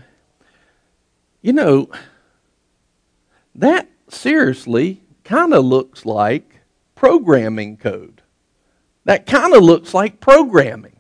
[1.41, 1.89] you know
[3.56, 6.62] that seriously kind of looks like
[6.97, 8.21] programming code.
[9.06, 10.99] That kind of looks like programming.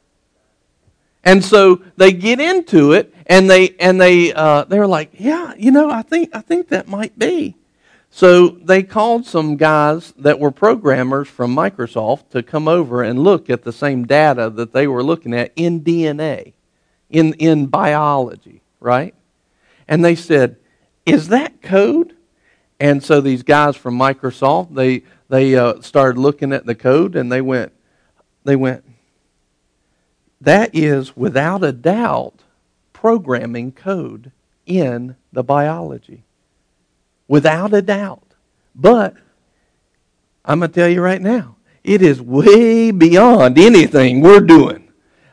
[1.23, 5.71] And so they get into it, and they and they uh, they're like, yeah, you
[5.71, 7.56] know, I think I think that might be.
[8.17, 13.47] So they called some guys that were programmers from Microsoft to come over and look
[13.47, 16.53] at the same data that they were looking at in DNA,
[17.11, 19.13] in, in biology, right?
[19.87, 20.57] And they said,
[21.05, 22.15] Is that code?
[22.79, 27.31] And so these guys from Microsoft, they, they uh, started looking at the code and
[27.31, 27.71] they went,
[28.45, 28.83] they went,
[30.41, 32.39] that is without a doubt
[32.93, 34.31] programming code
[34.65, 36.23] in the biology.
[37.27, 38.23] Without a doubt.
[38.75, 39.15] But
[40.45, 44.91] I'm going to tell you right now, it is way beyond anything we're doing.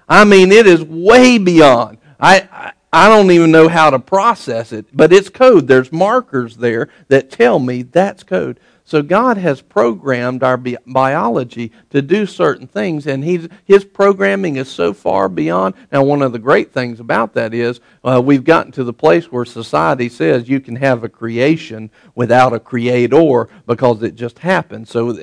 [0.08, 1.98] I mean, it is way beyond.
[2.18, 5.66] I, I, I don't even know how to process it, but it's code.
[5.66, 8.60] There's markers there that tell me that's code.
[8.86, 14.56] So God has programmed our bi- biology to do certain things, and he's, His programming
[14.56, 15.74] is so far beyond.
[15.90, 19.32] Now, one of the great things about that is uh, we've gotten to the place
[19.32, 24.86] where society says you can have a creation without a creator because it just happened.
[24.86, 25.16] So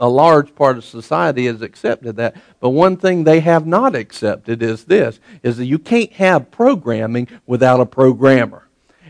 [0.00, 2.36] a large part of society has accepted that.
[2.60, 7.28] But one thing they have not accepted is this, is that you can't have programming
[7.46, 8.63] without a programmer.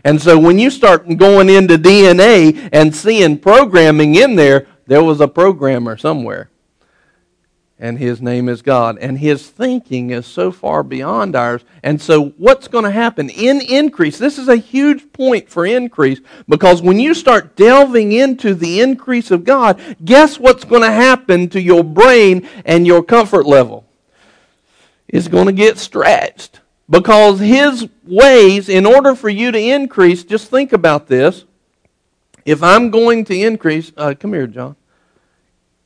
[0.05, 5.19] And so when you start going into DNA and seeing programming in there, there was
[5.19, 6.51] a programmer somewhere.
[7.79, 8.99] And his name is God.
[8.99, 11.65] And his thinking is so far beyond ours.
[11.81, 14.17] And so, what's going to happen in increase?
[14.17, 19.31] This is a huge point for increase because when you start delving into the increase
[19.31, 23.85] of God, guess what's going to happen to your brain and your comfort level?
[25.07, 26.61] It's going to get stretched.
[26.89, 31.45] Because his ways, in order for you to increase, just think about this.
[32.45, 34.75] If I'm going to increase, uh, come here, John.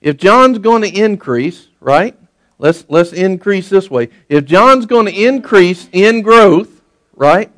[0.02, 2.18] If John's going to increase, right?
[2.58, 4.10] Let's, let's increase this way.
[4.28, 6.82] If John's going to increase in growth,
[7.16, 7.50] right?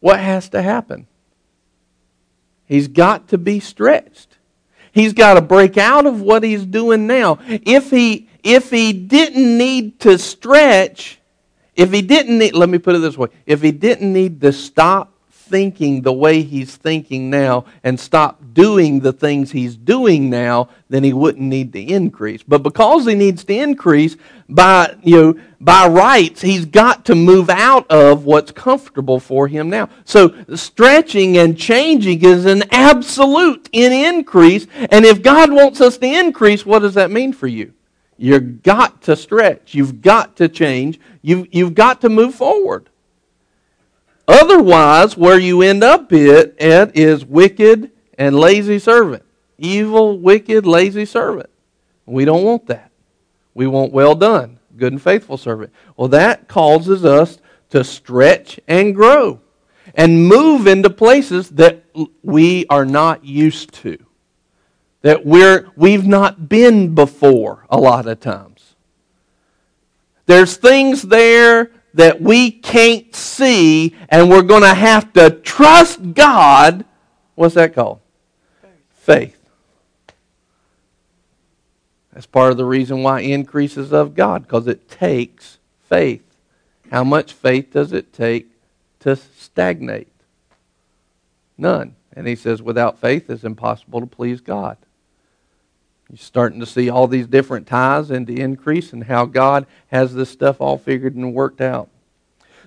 [0.00, 1.06] What has to happen?
[2.66, 4.36] He's got to be stretched.
[4.92, 7.38] He's got to break out of what he's doing now.
[7.46, 11.18] If he if he didn't need to stretch,
[11.74, 14.52] if he didn't need, let me put it this way, if he didn't need to
[14.52, 20.66] stop thinking the way he's thinking now and stop doing the things he's doing now,
[20.88, 22.42] then he wouldn't need to increase.
[22.42, 24.16] But because he needs to increase
[24.48, 29.68] by, you know, by rights, he's got to move out of what's comfortable for him
[29.68, 29.90] now.
[30.04, 34.66] So stretching and changing is an absolute in increase.
[34.90, 37.74] And if God wants us to increase, what does that mean for you?
[38.16, 39.74] You've got to stretch.
[39.74, 41.00] You've got to change.
[41.22, 42.88] You've, you've got to move forward.
[44.28, 49.24] Otherwise, where you end up at, at is wicked and lazy servant.
[49.58, 51.50] Evil, wicked, lazy servant.
[52.06, 52.90] We don't want that.
[53.54, 55.72] We want well done, good and faithful servant.
[55.96, 57.38] Well, that causes us
[57.70, 59.40] to stretch and grow
[59.94, 61.84] and move into places that
[62.22, 63.98] we are not used to
[65.02, 68.74] that we're, we've not been before a lot of times.
[70.26, 76.84] There's things there that we can't see, and we're going to have to trust God.
[77.34, 78.00] What's that called?
[78.94, 79.38] Faith.
[82.12, 86.24] That's part of the reason why increases of God, because it takes faith.
[86.90, 88.48] How much faith does it take
[89.00, 90.08] to stagnate?
[91.58, 91.96] None.
[92.14, 94.76] And he says, without faith, it's impossible to please God.
[96.12, 100.28] You're starting to see all these different ties into increase and how God has this
[100.28, 101.88] stuff all figured and worked out.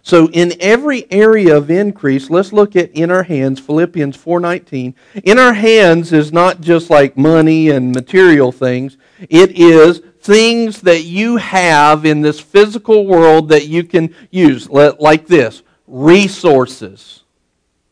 [0.01, 4.95] So in every area of increase, let's look at in our hands, Philippians 4:19.
[5.23, 8.97] In our hands is not just like money and material things.
[9.29, 15.27] It is things that you have in this physical world that you can use like
[15.27, 17.21] this, resources.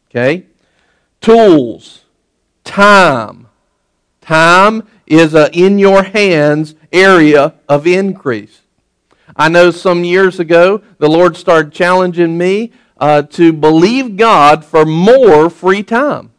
[0.09, 0.47] Okay?
[1.21, 2.05] Tools,
[2.63, 3.47] time.
[4.21, 8.61] Time is a in your hands area of increase.
[9.35, 14.85] I know some years ago the Lord started challenging me uh, to believe God for
[14.85, 16.31] more free time.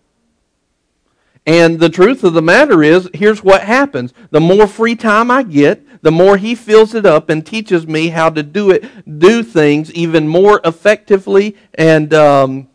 [1.47, 4.15] And the truth of the matter is, here's what happens.
[4.31, 8.09] The more free time I get, the more he fills it up and teaches me
[8.09, 8.85] how to do it,
[9.19, 12.69] do things even more effectively and um,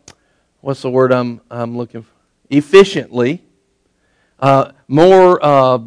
[0.60, 2.10] what's the word I'm, I'm looking for?
[2.48, 3.42] Efficiently
[4.40, 5.78] uh, more, uh,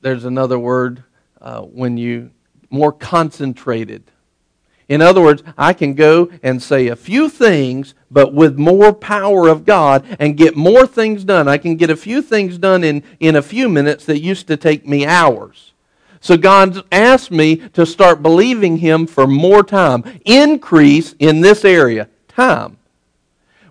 [0.00, 1.02] there's another word
[1.40, 2.30] uh, when you,
[2.70, 4.04] more concentrated.
[4.88, 9.48] In other words, I can go and say a few things, but with more power
[9.48, 11.48] of God and get more things done.
[11.48, 14.56] I can get a few things done in, in a few minutes that used to
[14.56, 15.72] take me hours.
[16.20, 20.04] So God asked me to start believing Him for more time.
[20.24, 22.78] Increase in this area, time.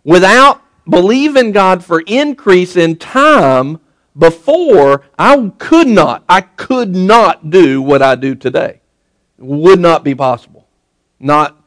[0.03, 3.79] Without believing God for increase in time
[4.17, 8.81] before, I could not, I could not do what I do today.
[9.37, 10.67] Would not be possible.
[11.19, 11.57] Not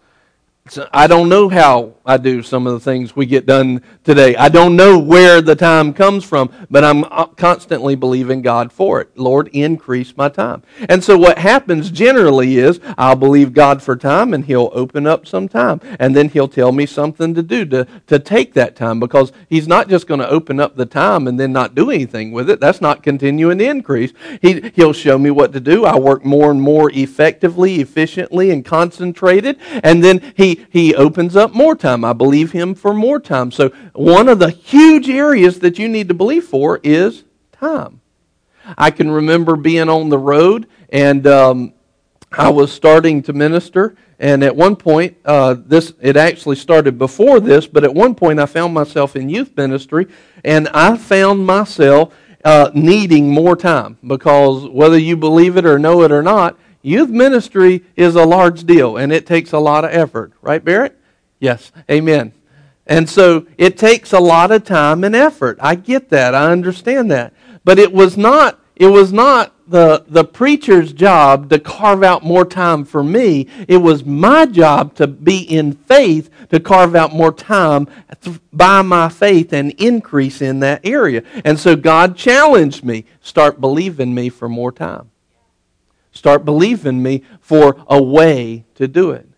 [0.93, 4.37] I don't know how I do some of the things we get done today.
[4.37, 9.01] I don't know where the time comes from, but I'm uh, constantly believing God for
[9.01, 9.17] it.
[9.19, 10.63] Lord, increase my time.
[10.89, 15.27] And so what happens generally is I'll believe God for time and He'll open up
[15.27, 15.81] some time.
[15.99, 19.69] And then He'll tell me something to do to, to take that time because He's
[19.69, 22.61] not just going to open up the time and then not do anything with it.
[22.61, 24.13] That's not continuing to increase.
[24.41, 25.85] He, he'll show me what to do.
[25.85, 29.59] I work more and more effectively, efficiently, and concentrated.
[29.83, 31.90] And then He he, opens up more time.
[32.05, 33.51] I believe him for more time.
[33.51, 38.01] So, one of the huge areas that you need to believe for is time.
[38.79, 41.73] I can remember being on the road and um,
[42.31, 43.97] I was starting to minister.
[44.19, 48.39] And at one point, uh, this it actually started before this, but at one point
[48.39, 50.09] I found myself in youth ministry,
[50.45, 52.15] and I found myself
[52.45, 57.11] uh, needing more time because whether you believe it or know it or not, Youth
[57.11, 60.33] ministry is a large deal and it takes a lot of effort.
[60.41, 60.99] Right, Barrett?
[61.41, 61.73] Yes.
[61.91, 62.33] Amen.
[62.87, 65.59] And so it takes a lot of time and effort.
[65.61, 66.35] I get that.
[66.35, 67.33] I understand that.
[67.65, 72.47] But it was not it was not the, the preacher's job to carve out more
[72.47, 73.47] time for me.
[73.69, 77.89] It was my job to be in faith to carve out more time
[78.53, 81.23] by my faith and increase in that area.
[81.45, 85.11] And so God challenged me start believing me for more time.
[86.11, 89.29] Start believing me for a way to do it.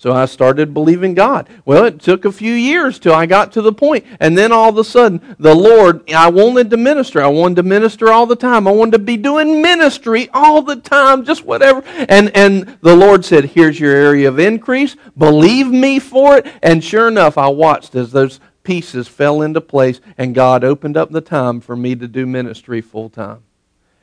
[0.00, 1.48] So I started believing God.
[1.64, 4.06] Well, it took a few years till I got to the point.
[4.20, 7.20] And then all of a sudden, the Lord, I wanted to minister.
[7.20, 8.68] I wanted to minister all the time.
[8.68, 11.82] I wanted to be doing ministry all the time, just whatever.
[12.08, 14.94] And, and the Lord said, Here's your area of increase.
[15.16, 16.46] Believe me for it.
[16.62, 21.10] And sure enough, I watched as those pieces fell into place and God opened up
[21.10, 23.42] the time for me to do ministry full time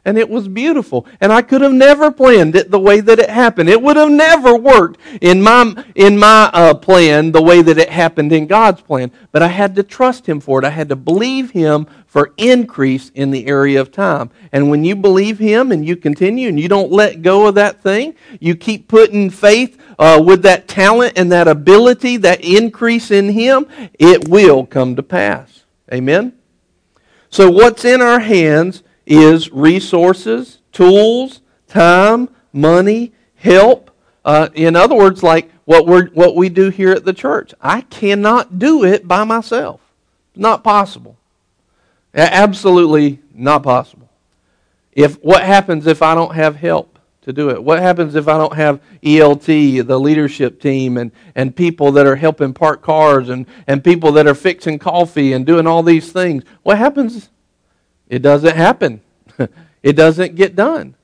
[0.06, 1.08] and it was beautiful.
[1.20, 3.70] And I could have never planned it the way that it happened.
[3.70, 7.90] It would have never worked in my, in my uh, plan the way that it
[7.90, 9.12] happened in God's plan.
[9.32, 10.66] But I had to trust Him for it.
[10.66, 14.30] I had to believe Him for increase in the area of time.
[14.52, 17.82] And when you believe Him and you continue and you don't let go of that
[17.82, 23.30] thing, you keep putting faith uh, with that talent and that ability, that increase in
[23.30, 25.64] Him, it will come to pass.
[25.92, 26.38] Amen?
[27.30, 33.92] So, what's in our hands is resources, tools, time, money, help.
[34.24, 37.54] Uh, in other words, like what, we what we do here at the church.
[37.62, 39.82] I cannot do it by myself.
[40.36, 41.18] Not possible.
[42.14, 44.10] Absolutely not possible.
[44.92, 46.96] If what happens if I don't have help
[47.26, 47.62] to do it?
[47.62, 52.16] What happens if I don't have ELT, the leadership team, and, and people that are
[52.16, 56.44] helping park cars and, and people that are fixing coffee and doing all these things?
[56.64, 57.30] What happens
[58.10, 59.02] it doesn't happen.
[59.84, 60.96] it doesn't get done.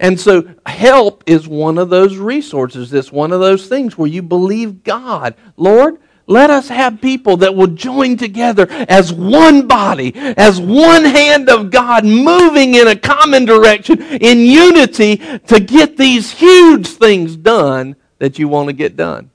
[0.00, 2.92] And so, help is one of those resources.
[2.92, 5.36] It's one of those things where you believe God.
[5.56, 11.48] Lord, let us have people that will join together as one body, as one hand
[11.48, 17.96] of God, moving in a common direction, in unity, to get these huge things done
[18.18, 19.31] that you want to get done.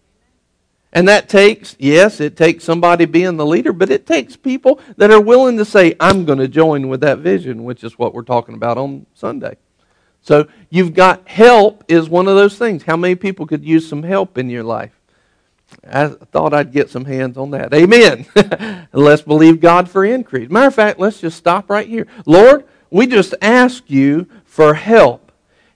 [0.97, 5.11] And that takes, yes, it takes somebody being the leader, but it takes people that
[5.11, 8.23] are willing to say, I'm going to join with that vision, which is what we're
[8.23, 9.57] talking about on Sunday.
[10.21, 12.81] So you've got help is one of those things.
[12.81, 14.99] How many people could use some help in your life?
[15.87, 17.75] I thought I'd get some hands on that.
[17.75, 18.25] Amen.
[18.91, 20.49] let's believe God for increase.
[20.49, 22.07] Matter of fact, let's just stop right here.
[22.25, 25.26] Lord, we just ask you for help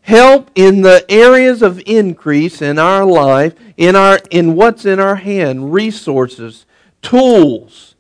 [0.02, 5.16] help in the areas of increase in our life, in, our, in what's in our
[5.16, 6.66] hand resources,
[7.02, 7.96] tools,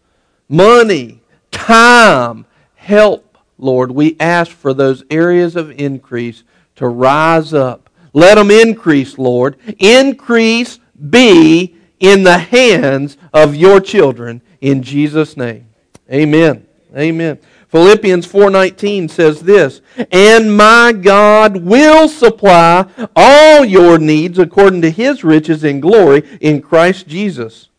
[0.50, 1.22] money,
[1.52, 2.46] time,
[2.76, 3.92] help, Lord.
[3.92, 6.44] We ask for those areas of increase
[6.78, 7.90] to rise up.
[8.14, 9.58] Let them increase, Lord.
[9.80, 10.80] Increase
[11.10, 15.68] be in the hands of your children in Jesus' name.
[16.12, 16.66] Amen.
[16.96, 17.40] Amen.
[17.72, 19.80] Philippians 4:19 says this,
[20.12, 26.62] "And my God will supply all your needs according to his riches in glory in
[26.62, 27.70] Christ Jesus."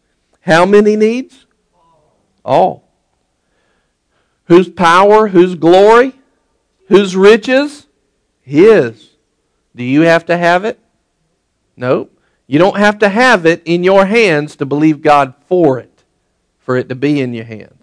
[0.41, 1.47] How many needs?
[2.43, 2.89] All.
[4.47, 6.15] Whose power, whose glory,
[6.89, 7.87] whose riches?
[8.41, 9.11] His.
[9.77, 10.79] Do you have to have it?
[11.77, 12.09] No.
[12.47, 16.03] You don't have to have it in your hands to believe God for it,
[16.59, 17.82] for it to be in your hands.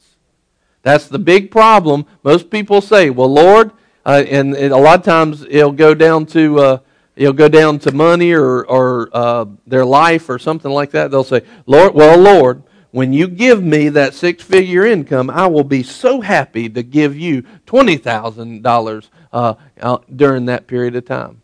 [0.89, 2.07] That's the big problem.
[2.23, 3.71] Most people say, "Well, Lord,"
[4.07, 6.77] uh, and, and, a lot of times it'll go down to uh,
[7.15, 11.11] it'll go down to money or or uh, their life or something like that.
[11.11, 15.63] They'll say, "Lord, well, Lord, when you give me that six figure income, I will
[15.63, 21.43] be so happy to give you $20,000 uh, uh, during that period of time.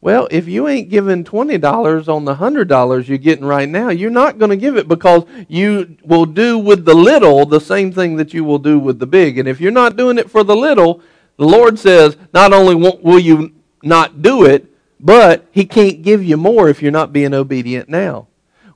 [0.00, 4.38] Well, if you ain't giving $20 on the $100 you're getting right now, you're not
[4.38, 8.34] going to give it because you will do with the little the same thing that
[8.34, 9.38] you will do with the big.
[9.38, 11.00] And if you're not doing it for the little,
[11.38, 14.66] the Lord says, not only will you not do it,
[15.00, 18.28] but He can't give you more if you're not being obedient now.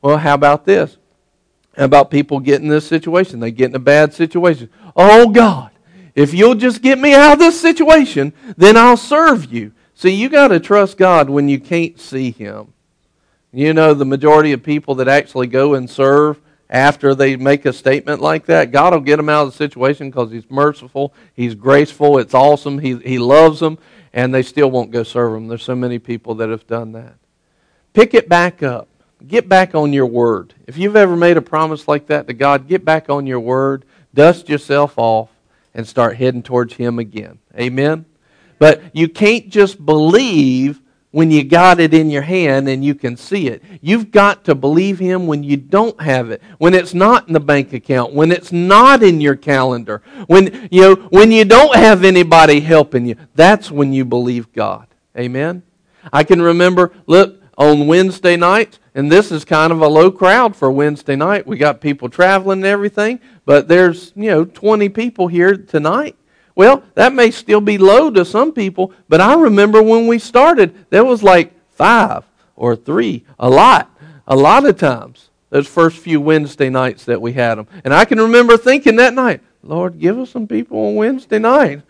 [0.03, 0.97] Well, how about this?
[1.77, 3.41] How about people getting this situation?
[3.41, 4.71] They get in a bad situation.
[4.97, 5.71] Oh, God,
[6.15, 9.73] if you'll just get me out of this situation, then I'll serve you.
[10.01, 12.73] See, you got to trust God when you can't see Him.
[13.53, 16.41] You know, the majority of people that actually go and serve
[16.71, 20.09] after they make a statement like that, God will get them out of the situation
[20.09, 23.79] because He's merciful, He's graceful, it's awesome, He, he loves them,
[24.15, 25.49] and they still won't go serve Him.
[25.49, 27.17] There's so many people that have done that.
[27.93, 28.89] Pick it back up.
[29.29, 30.55] Get back on your word.
[30.67, 33.85] If you've ever made a promise like that to God, get back on your word,
[34.15, 35.29] dust yourself off,
[35.75, 37.39] and start heading towards Him again.
[37.55, 38.07] Amen?
[38.61, 40.83] But you can't just believe
[41.13, 43.63] when you got it in your hand and you can see it.
[43.81, 47.41] You've got to believe Him when you don't have it, when it's not in the
[47.41, 52.05] bank account, when it's not in your calendar, when you know when you don't have
[52.05, 53.17] anybody helping you.
[53.35, 54.87] That's when you believe God.
[55.19, 55.63] Amen.
[56.13, 56.93] I can remember.
[57.07, 61.47] Look on Wednesday nights, and this is kind of a low crowd for Wednesday night.
[61.47, 66.15] We got people traveling and everything, but there's you know 20 people here tonight
[66.61, 70.75] well, that may still be low to some people, but I remember when we started,
[70.91, 72.23] there was like five
[72.55, 73.91] or three, a lot,
[74.27, 77.67] a lot of times, those first few Wednesday nights that we had them.
[77.83, 81.81] And I can remember thinking that night, Lord, give us some people on Wednesday night.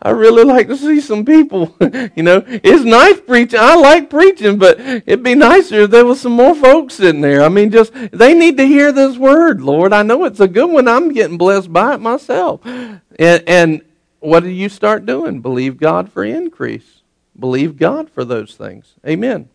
[0.00, 1.74] I really like to see some people.
[2.14, 3.58] you know, it's nice preaching.
[3.58, 7.42] I like preaching, but it'd be nicer if there was some more folks sitting there.
[7.42, 9.92] I mean, just they need to hear this word, Lord.
[9.92, 10.86] I know it's a good one.
[10.86, 12.64] I'm getting blessed by it myself.
[12.64, 13.82] And, and
[14.20, 15.40] what do you start doing?
[15.40, 17.02] Believe God for increase.
[17.38, 18.94] Believe God for those things.
[19.06, 19.48] Amen.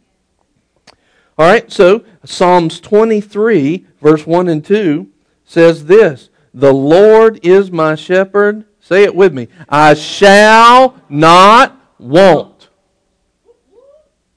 [1.37, 5.09] All right, so Psalms 23, verse 1 and 2
[5.43, 8.65] says this The Lord is my shepherd.
[8.79, 9.47] Say it with me.
[9.67, 12.69] I shall not want.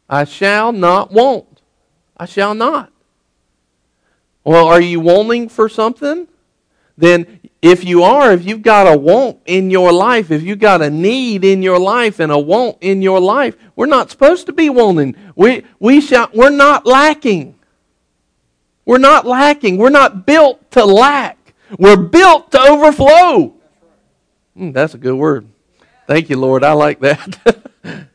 [0.09, 1.63] I shall not want.
[2.17, 2.91] I shall not.
[4.43, 6.27] Well, are you wanting for something?
[6.99, 10.83] Then if you are, if you've got a want in your life, if you've got
[10.83, 14.53] a need in your life and a want in your life, we're not supposed to
[14.53, 15.15] be wanting.
[15.37, 17.55] We, we shall, we're not lacking.
[18.85, 19.79] We're not lacking.
[19.79, 21.55] We're not built to lack.
[21.79, 23.55] We're built to overflow.
[24.57, 25.47] Mm, that's a good word.
[26.09, 26.65] Thank you, Lord.
[26.65, 27.71] I like that.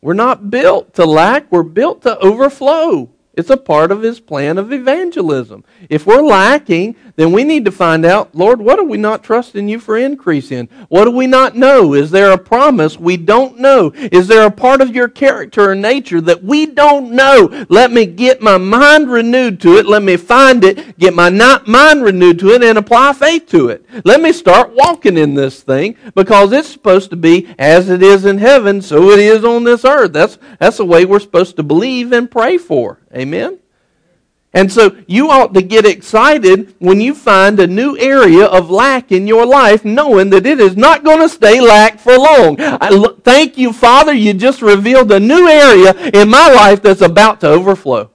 [0.00, 1.50] we're not built to lack.
[1.50, 3.10] We're built to overflow.
[3.34, 5.64] It's a part of his plan of evangelism.
[5.88, 9.70] If we're lacking, then we need to find out, Lord, what are we not trusting
[9.70, 10.68] you for increase in?
[10.88, 11.94] What do we not know?
[11.94, 13.90] Is there a promise we don't know?
[13.94, 17.64] Is there a part of your character or nature that we don't know?
[17.70, 19.86] Let me get my mind renewed to it.
[19.86, 23.86] Let me find it, get my mind renewed to it, and apply faith to it.
[24.04, 28.26] Let me start walking in this thing because it's supposed to be as it is
[28.26, 30.12] in heaven, so it is on this earth.
[30.12, 32.98] That's, that's the way we're supposed to believe and pray for.
[33.14, 33.58] Amen?
[34.54, 39.10] And so you ought to get excited when you find a new area of lack
[39.10, 42.60] in your life, knowing that it is not going to stay lack for long.
[42.60, 42.90] I
[43.22, 47.48] thank you, Father, you just revealed a new area in my life that's about to
[47.48, 48.10] overflow.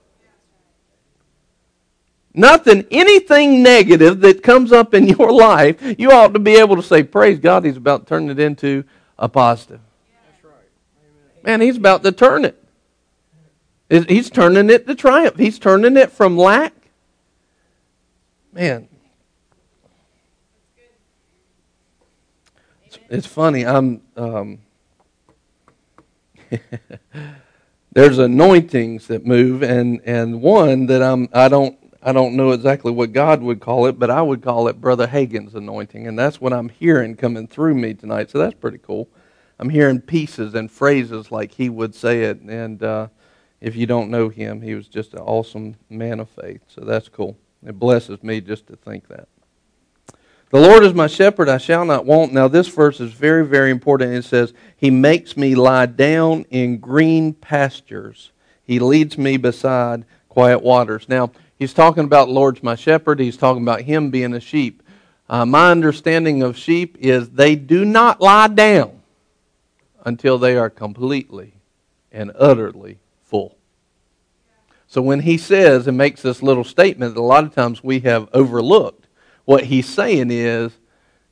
[2.36, 6.84] Nothing, anything negative that comes up in your life, you ought to be able to
[6.84, 8.84] say, Praise God, He's about to turn it into
[9.18, 9.80] a positive.
[10.30, 11.44] That's right.
[11.44, 12.64] Man, He's about to turn it.
[13.90, 15.38] He's turning it to triumph.
[15.38, 16.74] He's turning it from lack.
[18.52, 18.90] Man.
[22.86, 23.66] It's, it's funny.
[23.66, 24.02] I'm.
[24.18, 24.60] Um,
[27.94, 31.30] there's anointings that move, and and one that I'm.
[31.34, 31.78] I don't.
[32.02, 35.08] I don't know exactly what God would call it, but I would call it Brother
[35.08, 38.30] Hagin's anointing, and that's what I'm hearing coming through me tonight.
[38.30, 39.10] So that's pretty cool.
[39.60, 43.08] I'm hearing pieces and phrases like he would say it, and uh,
[43.60, 46.62] if you don't know him, he was just an awesome man of faith.
[46.68, 47.38] So that's cool.
[47.66, 49.28] It blesses me just to think that.
[50.50, 52.32] The Lord is my shepherd, I shall not want.
[52.32, 54.14] Now, this verse is very, very important.
[54.14, 58.32] It says, He makes me lie down in green pastures.
[58.64, 61.10] He leads me beside quiet waters.
[61.10, 63.20] Now, he's talking about Lord's my shepherd.
[63.20, 64.84] He's talking about him being a sheep.
[65.28, 69.02] Uh, my understanding of sheep is they do not lie down
[70.06, 71.56] until they are completely
[72.10, 73.58] and utterly full.
[74.88, 78.00] So when he says and makes this little statement that a lot of times we
[78.02, 79.08] have overlooked,
[79.46, 80.72] what he's saying is,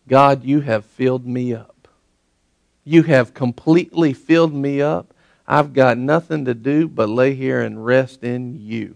[0.08, 1.88] God, you have filled me up.
[2.84, 5.14] You have completely filled me up.
[5.48, 8.96] I've got nothing to do but lay here and rest in you.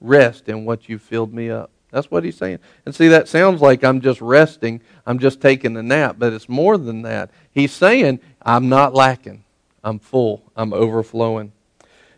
[0.00, 1.70] Rest in what you filled me up.
[1.90, 2.60] That's what he's saying.
[2.86, 6.48] And see, that sounds like I'm just resting, I'm just taking a nap, but it's
[6.48, 7.30] more than that.
[7.52, 9.44] He's saying, I'm not lacking.
[9.82, 10.42] I'm full.
[10.56, 11.52] I'm overflowing.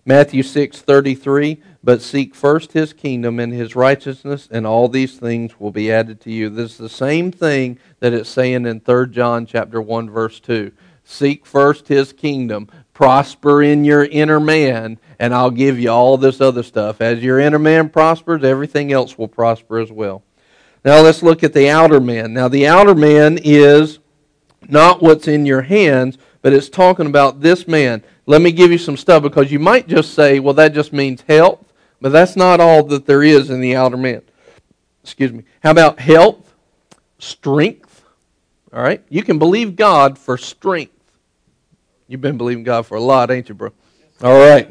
[0.05, 5.71] Matthew 6:33 but seek first his kingdom and his righteousness and all these things will
[5.71, 6.49] be added to you.
[6.49, 10.73] This is the same thing that it's saying in 3 John chapter 1 verse 2.
[11.05, 16.41] Seek first his kingdom, prosper in your inner man, and I'll give you all this
[16.41, 17.01] other stuff.
[17.01, 20.23] As your inner man prospers, everything else will prosper as well.
[20.85, 22.33] Now let's look at the outer man.
[22.33, 23.99] Now the outer man is
[24.69, 28.03] not what's in your hands, but it's talking about this man.
[28.27, 31.23] Let me give you some stuff because you might just say, well, that just means
[31.23, 34.23] health, but that's not all that there is in the outer man.
[35.03, 35.45] Excuse me.
[35.63, 36.55] How about health,
[37.19, 38.05] strength?
[38.73, 39.03] All right?
[39.09, 40.93] You can believe God for strength.
[42.07, 43.73] You've been believing God for a lot, ain't you, bro?
[44.23, 44.69] All right.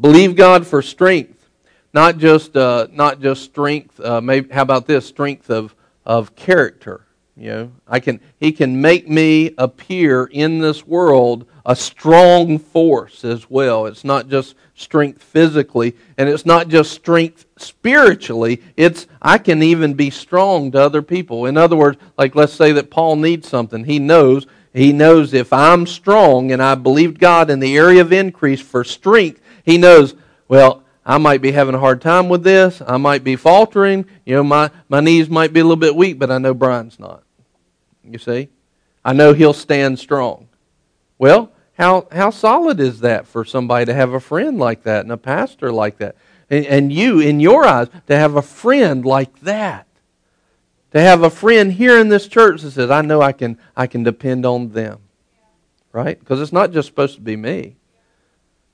[0.00, 1.48] Believe God for strength,
[1.92, 4.00] not just uh, not just strength.
[4.00, 7.03] Uh, maybe how about this strength of of character?
[7.36, 13.24] You know, I can He can make me appear in this world a strong force
[13.24, 13.86] as well.
[13.86, 18.62] It's not just strength physically, and it's not just strength spiritually.
[18.76, 21.46] It's I can even be strong to other people.
[21.46, 23.84] In other words, like let's say that Paul needs something.
[23.84, 28.12] He knows he knows if I'm strong and I believed God in the area of
[28.12, 30.14] increase for strength, He knows,
[30.48, 32.80] well, I might be having a hard time with this.
[32.86, 34.06] I might be faltering.
[34.24, 36.98] You know, my, my knees might be a little bit weak, but I know Brian's
[36.98, 37.22] not.
[38.02, 38.48] You see?
[39.04, 40.48] I know he'll stand strong.
[41.18, 45.12] Well, how, how solid is that for somebody to have a friend like that and
[45.12, 46.16] a pastor like that?
[46.48, 49.86] And, and you, in your eyes, to have a friend like that
[50.94, 53.88] to have a friend here in this church that says, I know I can, I
[53.88, 55.00] can depend on them.
[55.92, 56.18] Right?
[56.18, 57.74] Because it's not just supposed to be me.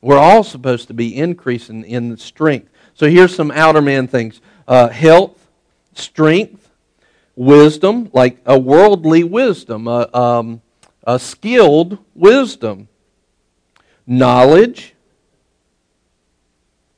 [0.03, 2.70] We're all supposed to be increasing in strength.
[2.94, 5.48] So here's some outer man things uh, health,
[5.94, 6.70] strength,
[7.36, 10.62] wisdom, like a worldly wisdom, a, um,
[11.05, 12.88] a skilled wisdom,
[14.07, 14.94] knowledge.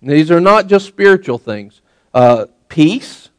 [0.00, 1.80] These are not just spiritual things.
[2.12, 3.30] Uh, peace.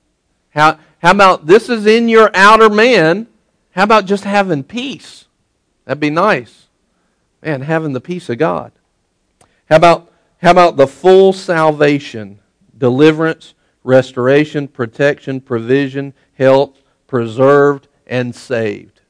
[0.51, 3.27] How, how about this is in your outer man?
[3.71, 5.25] How about just having peace?
[5.85, 6.67] That'd be nice.
[7.41, 8.71] Man, having the peace of God.
[9.69, 10.11] How about
[10.41, 12.39] how about the full salvation,
[12.77, 13.53] deliverance,
[13.83, 19.01] restoration, protection, provision, help, preserved, and saved?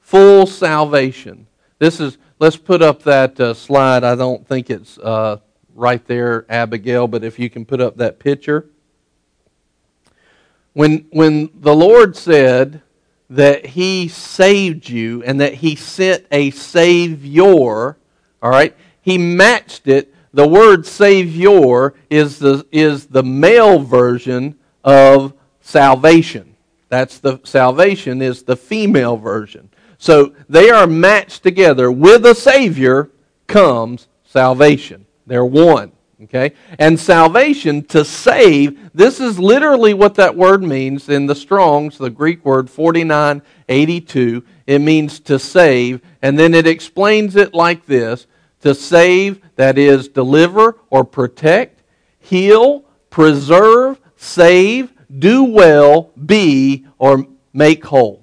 [0.00, 1.46] Full salvation.
[1.78, 4.04] This is let's put up that uh, slide.
[4.04, 5.38] I don't think it's uh,
[5.74, 8.68] right there, Abigail, but if you can put up that picture.
[10.72, 12.82] When, when the Lord said
[13.30, 17.96] that He saved you and that He sent a Savior,
[18.42, 20.14] all right, He matched it.
[20.32, 26.56] The word Savior is the, is the male version of salvation.
[26.88, 29.70] That's the salvation is the female version.
[29.98, 31.92] So they are matched together.
[31.92, 33.10] With a Savior
[33.46, 35.06] comes salvation.
[35.26, 35.92] They're one.
[36.24, 36.52] Okay?
[36.78, 42.10] And salvation, to save, this is literally what that word means in the Strong's, the
[42.10, 44.44] Greek word 4982.
[44.66, 46.00] It means to save.
[46.20, 48.26] And then it explains it like this
[48.62, 51.82] to save, that is, deliver or protect,
[52.18, 58.22] heal, preserve, save, do well, be, or make whole.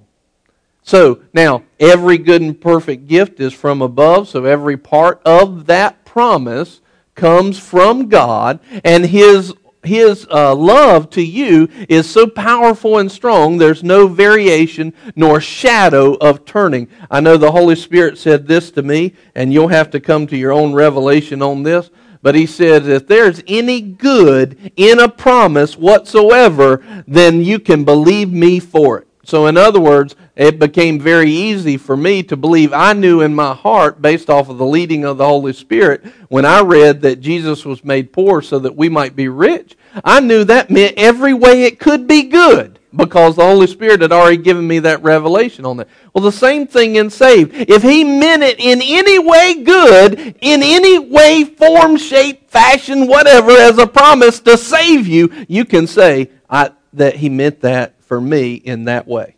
[0.82, 6.04] So, now, every good and perfect gift is from above, so every part of that
[6.04, 6.82] promise
[7.14, 9.54] comes from God, and His
[9.84, 16.16] his uh, love to you is so powerful and strong, there's no variation nor shadow
[16.16, 16.90] of turning.
[17.10, 20.38] I know the Holy Spirit said this to me, and you'll have to come to
[20.38, 21.90] your own revelation on this.
[22.22, 28.32] But he said, if there's any good in a promise whatsoever, then you can believe
[28.32, 29.09] me for it.
[29.30, 32.74] So, in other words, it became very easy for me to believe.
[32.74, 36.46] I knew in my heart, based off of the leading of the Holy Spirit, when
[36.46, 40.44] I read that Jesus was made poor so that we might be rich, I knew
[40.46, 44.68] that meant every way it could be good because the Holy Spirit had already given
[44.68, 45.90] me that revelation on that.
[46.12, 47.54] Well, the same thing in save.
[47.54, 53.52] If He meant it in any way good, in any way, form, shape, fashion, whatever,
[53.52, 58.56] as a promise to save you, you can say that He meant that for me
[58.56, 59.36] in that way.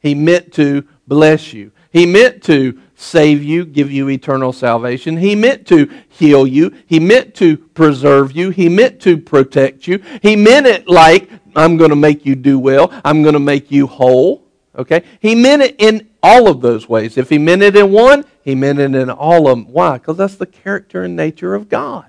[0.00, 1.72] He meant to bless you.
[1.92, 5.16] He meant to save you, give you eternal salvation.
[5.16, 6.72] He meant to heal you.
[6.86, 8.50] He meant to preserve you.
[8.50, 10.00] He meant to protect you.
[10.22, 12.92] He meant it like, I'm going to make you do well.
[13.04, 14.44] I'm going to make you whole.
[14.78, 15.02] Okay?
[15.18, 17.18] He meant it in all of those ways.
[17.18, 19.72] If he meant it in one, he meant it in all of them.
[19.72, 19.98] Why?
[19.98, 22.06] Because that's the character and nature of God.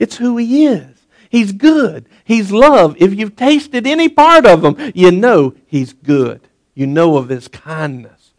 [0.00, 1.01] It's who he is.
[1.32, 2.10] He's good.
[2.24, 2.94] He's love.
[2.98, 6.46] If you've tasted any part of him, you know he's good.
[6.74, 8.34] You know of his kindness.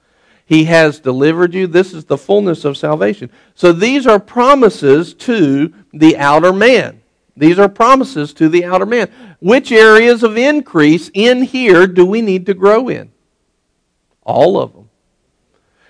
[0.46, 1.66] He has delivered you.
[1.66, 3.32] This is the fullness of salvation.
[3.56, 7.02] So these are promises to the outer man.
[7.36, 9.10] These are promises to the outer man.
[9.40, 13.12] Which areas of increase in here do we need to grow in?
[14.22, 14.90] All of them.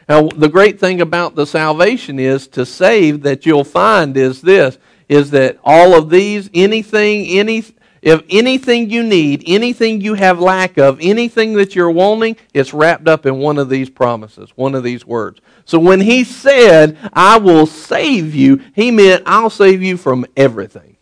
[0.08, 4.78] Now, the great thing about the salvation is to save that you'll find is this
[5.10, 7.64] is that all of these, anything, any,
[8.02, 13.08] if anything you need, anything you have lack of, anything that you're wanting, it's wrapped
[13.08, 15.40] up in one of these promises, one of these words.
[15.66, 20.98] So when he said, I will save you, he meant, I'll save you from everything.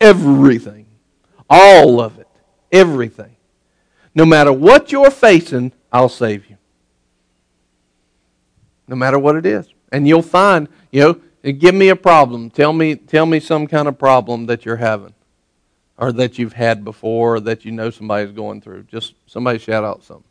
[0.00, 0.86] Everything.
[1.48, 2.28] All of it.
[2.72, 3.36] Everything.
[4.14, 6.56] No matter what you're facing, I'll save you.
[8.88, 9.68] No matter what it is.
[9.92, 11.20] And you'll find, you know,
[11.52, 12.50] give me a problem.
[12.50, 15.14] Tell me, tell me some kind of problem that you're having
[15.98, 18.84] or that you've had before or that you know somebody's going through.
[18.84, 20.24] Just somebody shout out something.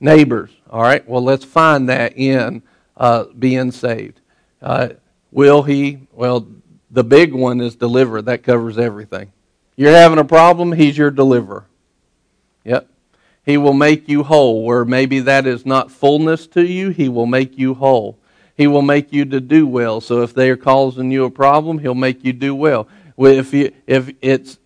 [0.00, 0.50] Neighbors.
[0.70, 1.06] All right.
[1.08, 2.62] Well, let's find that in
[2.96, 4.20] uh, being saved.
[4.62, 4.90] Uh,
[5.30, 6.06] will he?
[6.12, 6.46] Well,
[6.90, 8.22] the big one is deliver.
[8.22, 9.32] That covers everything.
[9.76, 11.64] You're having a problem, he's your deliverer.
[12.64, 12.86] Yep.
[13.44, 14.64] He will make you whole.
[14.64, 18.18] Where maybe that is not fullness to you, he will make you whole.
[18.60, 20.02] He will make you to do well.
[20.02, 22.88] So if they are causing you a problem, He'll make you do well.
[23.16, 24.58] If, you, if it's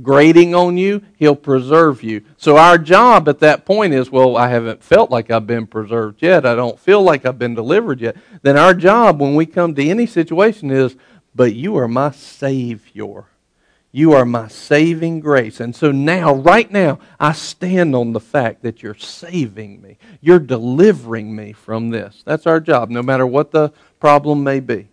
[0.00, 2.24] grating on you, He'll preserve you.
[2.38, 6.22] So our job at that point is well, I haven't felt like I've been preserved
[6.22, 6.46] yet.
[6.46, 8.16] I don't feel like I've been delivered yet.
[8.40, 10.96] Then our job when we come to any situation is,
[11.34, 13.26] but you are my Savior.
[13.94, 15.60] You are my saving grace.
[15.60, 19.98] And so now, right now, I stand on the fact that you're saving me.
[20.22, 22.22] You're delivering me from this.
[22.24, 23.70] That's our job, no matter what the
[24.00, 24.88] problem may be.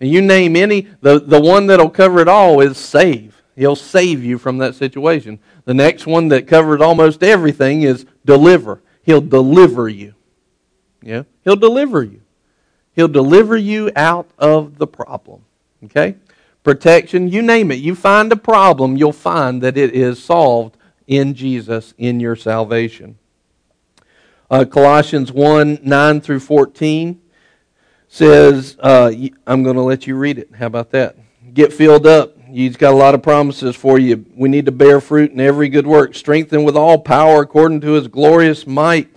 [0.00, 3.40] And you name any, the, the one that'll cover it all is save.
[3.54, 5.38] He'll save you from that situation.
[5.64, 8.82] The next one that covers almost everything is deliver.
[9.02, 10.14] He'll deliver you.
[11.00, 11.22] Yeah?
[11.44, 12.22] He'll deliver you.
[12.92, 15.42] He'll deliver you out of the problem.
[15.84, 16.16] Okay?
[16.66, 17.76] Protection, you name it.
[17.76, 23.18] You find a problem, you'll find that it is solved in Jesus, in your salvation.
[24.50, 27.22] Uh, Colossians 1 9 through 14
[28.08, 29.12] says, uh,
[29.46, 30.56] I'm going to let you read it.
[30.56, 31.14] How about that?
[31.54, 32.36] Get filled up.
[32.48, 34.26] He's got a lot of promises for you.
[34.34, 37.92] We need to bear fruit in every good work, strengthened with all power according to
[37.92, 39.15] his glorious might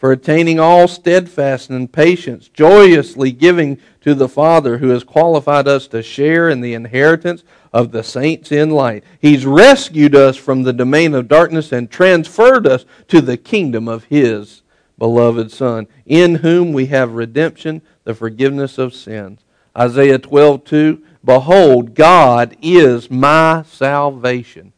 [0.00, 5.86] for attaining all steadfastness and patience, joyously giving to the Father who has qualified us
[5.88, 9.04] to share in the inheritance of the saints in light.
[9.20, 14.04] He's rescued us from the domain of darkness and transferred us to the kingdom of
[14.04, 14.62] His
[14.96, 19.40] beloved Son, in whom we have redemption, the forgiveness of sins.
[19.76, 24.72] Isaiah 12, 2, Behold, God is my salvation.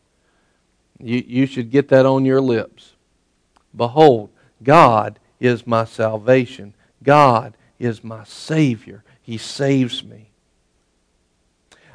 [0.99, 2.95] You, you should get that on your lips.
[3.77, 4.32] Behold,
[4.65, 6.75] God is my salvation.
[7.03, 9.05] God is my Savior.
[9.21, 10.31] He saves me.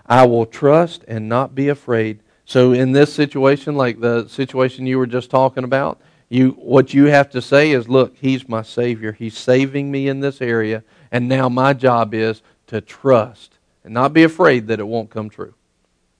[0.06, 2.20] I will trust and not be afraid.
[2.46, 6.00] So in this situation, like the situation you were just talking about,
[6.30, 9.12] you what you have to say is, look, he's my savior.
[9.12, 14.14] He's saving me in this area, and now my job is to trust and not
[14.14, 15.54] be afraid that it won't come true.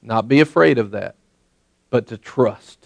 [0.02, 1.16] Not be afraid of that,
[1.90, 2.77] but to trust.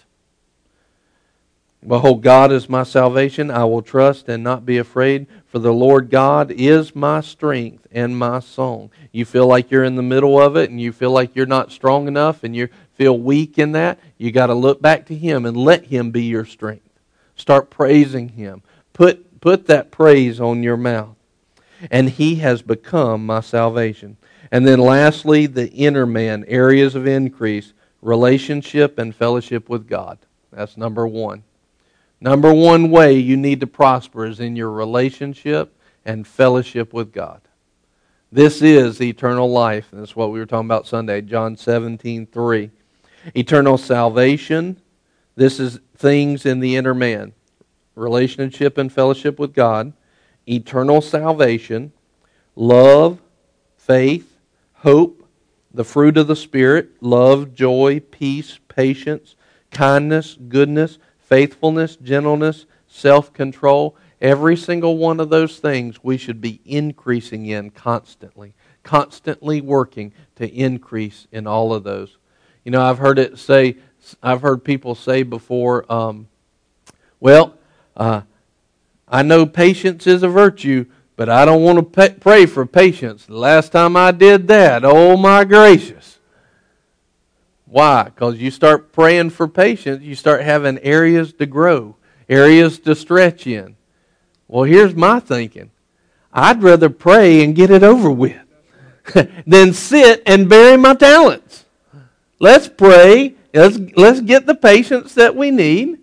[1.86, 3.50] Behold, God is my salvation.
[3.50, 8.16] I will trust and not be afraid, for the Lord God is my strength and
[8.16, 8.90] my song.
[9.10, 11.72] You feel like you're in the middle of it and you feel like you're not
[11.72, 15.44] strong enough and you feel weak in that, you got to look back to Him
[15.44, 16.88] and let Him be your strength.
[17.34, 18.62] Start praising Him.
[18.92, 21.16] Put, put that praise on your mouth.
[21.90, 24.18] And He has become my salvation.
[24.52, 27.72] And then lastly, the inner man, areas of increase,
[28.02, 30.18] relationship and fellowship with God.
[30.52, 31.42] That's number one.
[32.22, 37.40] Number one way you need to prosper is in your relationship and fellowship with God.
[38.30, 39.88] This is eternal life.
[39.90, 42.70] And that's what we were talking about Sunday, John 17, 3.
[43.34, 44.80] Eternal salvation.
[45.34, 47.32] This is things in the inner man.
[47.96, 49.92] Relationship and fellowship with God.
[50.48, 51.92] Eternal salvation.
[52.54, 53.20] Love,
[53.76, 54.38] faith,
[54.74, 55.28] hope,
[55.74, 59.34] the fruit of the Spirit, love, joy, peace, patience,
[59.72, 60.98] kindness, goodness,
[61.32, 67.70] faithfulness, gentleness, self control, every single one of those things we should be increasing in
[67.70, 68.52] constantly,
[68.82, 72.18] constantly working to increase in all of those.
[72.64, 73.78] You know, I've heard it say,
[74.22, 76.28] I've heard people say before, um,
[77.18, 77.56] well,
[77.96, 78.20] uh,
[79.08, 80.84] I know patience is a virtue,
[81.16, 83.24] but I don't want to pay, pray for patience.
[83.24, 86.11] The last time I did that, oh my gracious.
[87.72, 88.02] Why?
[88.02, 91.96] Because you start praying for patience, you start having areas to grow,
[92.28, 93.76] areas to stretch in.
[94.46, 95.70] Well, here's my thinking
[96.34, 98.36] I'd rather pray and get it over with
[99.46, 101.64] than sit and bury my talents.
[102.38, 103.36] Let's pray.
[103.54, 105.98] Let's, let's get the patience that we need.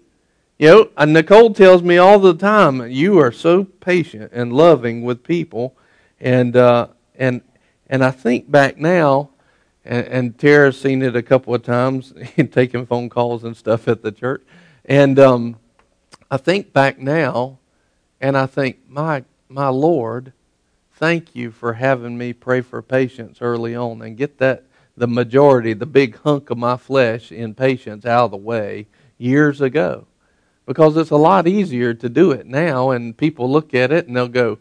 [0.57, 5.24] You know, Nicole tells me all the time, you are so patient and loving with
[5.24, 5.78] people.
[6.20, 7.41] And, uh, and,
[7.86, 9.30] and I think back now,
[9.86, 12.13] and, and Tara's seen it a couple of times,
[12.51, 14.43] taking phone calls and stuff at the church.
[14.86, 15.57] And um,
[16.32, 17.59] I think back now,
[18.21, 20.34] and I think, my, my Lord,
[20.93, 24.63] thank you for having me pray for patience early on and get that,
[24.97, 29.61] the majority, the big hunk of my flesh in patience out of the way years
[29.61, 30.05] ago.
[30.65, 34.15] Because it's a lot easier to do it now, and people look at it and
[34.15, 34.59] they'll go,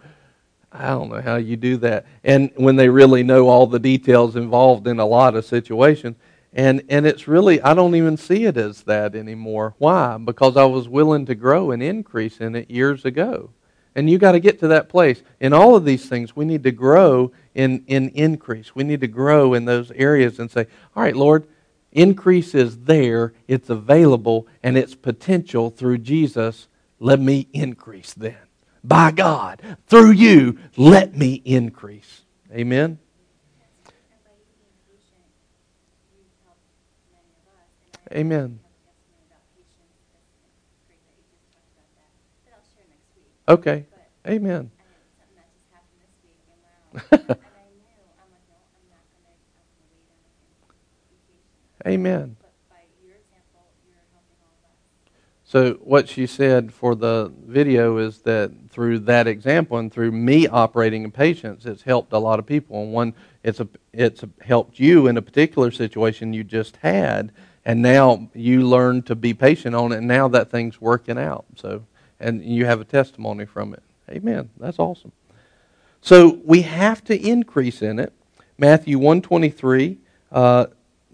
[0.79, 2.07] I don't know how you do that.
[2.23, 6.17] And when they really know all the details involved in a lot of situations.
[6.53, 9.75] And, and it's really, I don't even see it as that anymore.
[9.79, 10.17] Why?
[10.19, 13.51] Because I was willing to grow and increase in it years ago.
[13.97, 15.25] And you got to get to that place.
[15.41, 18.77] In all of these things, we need to grow in, in increase.
[18.77, 21.49] We need to grow in those areas and say, all right, Lord,
[21.91, 26.69] increase is there, it's available, and it's potential through Jesus.
[27.01, 28.48] Let me increase then
[28.85, 32.23] by God, through you, let me increase.
[32.53, 32.99] Amen.
[38.13, 38.61] Amen.
[43.49, 43.87] Okay.
[44.27, 44.71] Amen.
[51.87, 52.37] Amen.
[55.49, 60.47] So, what she said for the video is that through that example and through me
[60.47, 62.83] operating in patience, it's helped a lot of people.
[62.83, 67.33] And one, it's, a, it's helped you in a particular situation you just had,
[67.65, 71.47] and now you learn to be patient on it, and now that thing's working out.
[71.57, 71.83] So,
[72.21, 73.83] and you have a testimony from it.
[74.11, 74.51] Amen.
[74.59, 75.13] That's awesome.
[76.03, 78.13] So we have to increase in it.
[78.59, 79.97] Matthew 123,
[80.31, 80.67] uh,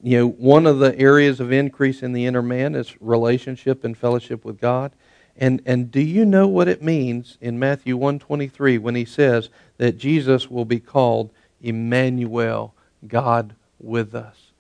[0.05, 3.97] you know, one of the areas of increase in the inner man is relationship and
[3.97, 4.93] fellowship with God.
[5.35, 9.49] And, and do you know what it means in Matthew 123 when he says
[9.79, 11.31] that Jesus will be called
[11.63, 12.75] Emmanuel,
[13.09, 14.53] God with us?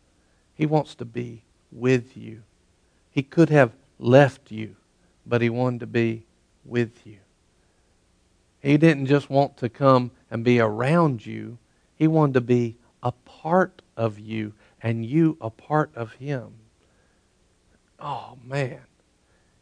[0.54, 2.42] He wants to be with you.
[3.10, 4.76] He could have left you,
[5.26, 6.24] but he wanted to be
[6.64, 7.18] with you.
[8.62, 11.58] He didn't just want to come and be around you,
[11.96, 14.54] he wanted to be a part of you
[14.84, 16.52] and you a part of Him.
[17.98, 18.80] Oh, man.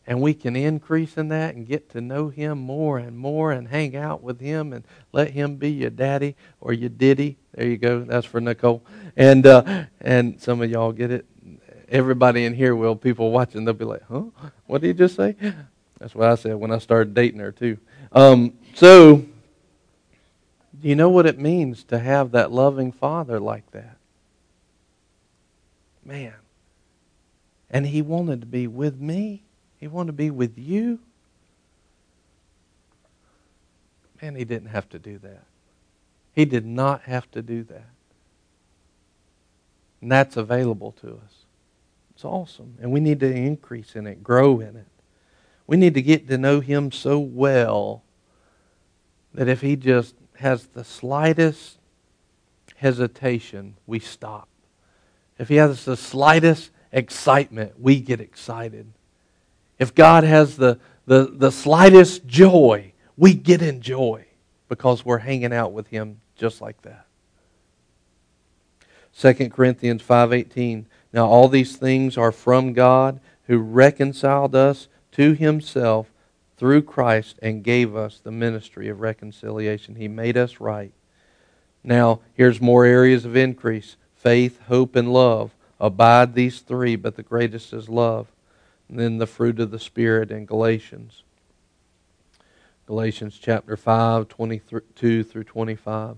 [0.04, 3.68] And we can increase in that and get to know Him more and more and
[3.68, 7.38] hang out with Him and let Him be your daddy or your diddy.
[7.54, 8.00] There you go.
[8.00, 8.84] That's for Nicole.
[9.16, 11.24] And, uh, and some of y'all get it.
[11.88, 12.96] Everybody in here will.
[12.96, 14.24] People watching, they'll be like, huh?
[14.66, 15.36] What did he just say?
[16.00, 17.78] That's what I said when I started dating her, too.
[18.10, 19.16] Um, so,
[20.80, 23.98] do you know what it means to have that loving father like that?
[26.04, 26.34] Man.
[27.70, 29.44] And he wanted to be with me.
[29.78, 30.98] He wanted to be with you.
[34.20, 35.44] Man, he didn't have to do that.
[36.34, 37.88] He did not have to do that.
[40.00, 41.44] And that's available to us.
[42.14, 42.76] It's awesome.
[42.80, 44.86] And we need to increase in it, grow in it.
[45.66, 48.02] We need to get to know him so well
[49.34, 51.78] that if he just has the slightest
[52.76, 54.48] hesitation, we stop.
[55.42, 58.86] If he has the slightest excitement, we get excited.
[59.76, 64.26] If God has the, the, the slightest joy, we get in joy
[64.68, 67.06] because we're hanging out with him just like that.
[69.18, 73.18] 2 Corinthians 5:18 Now all these things are from God
[73.48, 76.12] who reconciled us to himself
[76.56, 79.96] through Christ and gave us the ministry of reconciliation.
[79.96, 80.92] He made us right.
[81.82, 85.54] Now, here's more areas of increase faith, hope, and love.
[85.80, 88.28] Abide these three, but the greatest is love.
[88.88, 91.24] And then the fruit of the Spirit in Galatians.
[92.86, 96.16] Galatians chapter 5, 22 through 25.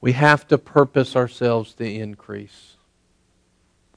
[0.00, 2.76] We have to purpose ourselves to increase.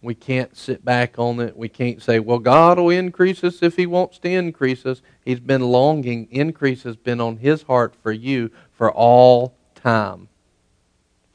[0.02, 1.58] We can't sit back on it.
[1.58, 5.02] We can't say, well, God will increase us if He wants to increase us.
[5.24, 6.28] He's been longing.
[6.32, 10.30] Increase has been on His heart for you for all time.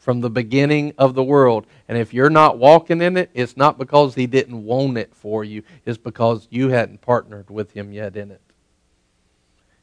[0.05, 1.67] From the beginning of the world.
[1.89, 5.45] And if you're not walking in it, it's not because He didn't want it for
[5.45, 8.43] you, it's because you hadn't partnered with Him yet in it.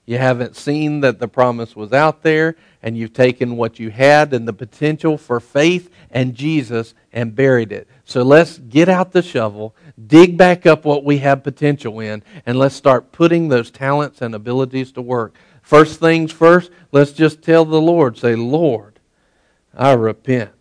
[0.06, 4.32] You haven't seen that the promise was out there, and you've taken what you had
[4.32, 7.88] and the potential for faith and Jesus and buried it.
[8.06, 9.76] So let's get out the shovel,
[10.08, 14.36] dig back up what we have potential in, and let's start putting those talents and
[14.36, 15.34] abilities to work.
[15.64, 18.91] First things first, let's just tell the Lord, say, Lord,
[19.76, 20.52] I repent.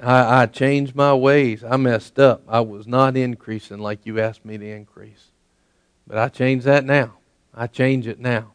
[0.00, 1.62] I, I changed my ways.
[1.62, 2.42] I messed up.
[2.48, 5.30] I was not increasing like you asked me to increase.
[6.06, 7.14] But I change that now.
[7.54, 8.52] I change it now.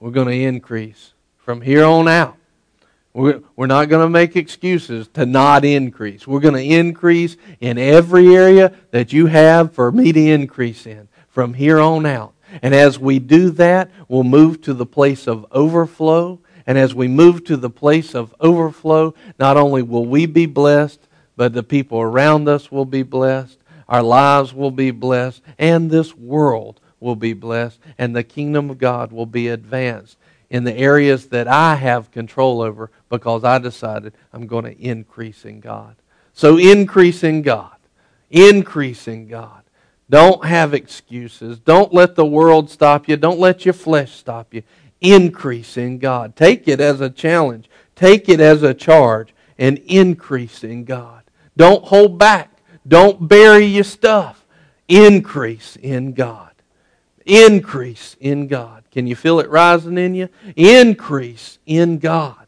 [0.00, 2.36] We're going to increase from here on out.
[3.12, 6.26] We're, we're not going to make excuses to not increase.
[6.26, 11.08] We're going to increase in every area that you have for me to increase in
[11.28, 12.34] from here on out.
[12.62, 16.40] And as we do that, we'll move to the place of overflow.
[16.66, 21.00] And as we move to the place of overflow, not only will we be blessed,
[21.36, 23.58] but the people around us will be blessed,
[23.88, 28.78] our lives will be blessed, and this world will be blessed, and the kingdom of
[28.78, 30.16] God will be advanced
[30.50, 35.44] in the areas that I have control over because I decided I'm going to increase
[35.44, 35.96] in God.
[36.32, 37.76] So increase in God.
[38.30, 39.62] Increase in God.
[40.08, 41.58] Don't have excuses.
[41.58, 43.16] Don't let the world stop you.
[43.16, 44.62] Don't let your flesh stop you.
[45.00, 46.36] Increase in God.
[46.36, 47.68] Take it as a challenge.
[47.94, 51.22] Take it as a charge and increase in God.
[51.56, 52.50] Don't hold back.
[52.86, 54.44] Don't bury your stuff.
[54.88, 56.50] Increase in God.
[57.24, 58.84] Increase in God.
[58.92, 60.28] Can you feel it rising in you?
[60.54, 62.46] Increase in God.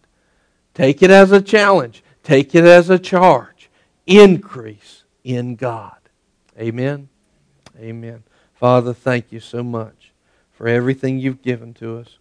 [0.74, 2.04] Take it as a challenge.
[2.22, 3.68] Take it as a charge.
[4.06, 5.96] Increase in God.
[6.58, 7.08] Amen.
[7.78, 8.22] Amen.
[8.54, 10.12] Father, thank you so much
[10.52, 12.18] for everything you've given to us.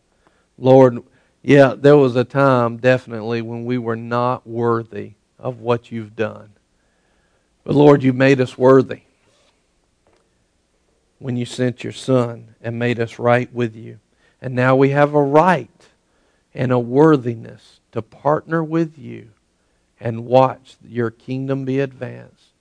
[0.57, 1.03] Lord,
[1.41, 6.51] yeah, there was a time definitely when we were not worthy of what you've done.
[7.63, 9.01] But Lord, you made us worthy
[11.19, 13.99] when you sent your Son and made us right with you.
[14.41, 15.87] And now we have a right
[16.53, 19.29] and a worthiness to partner with you
[19.99, 22.51] and watch your kingdom be advanced.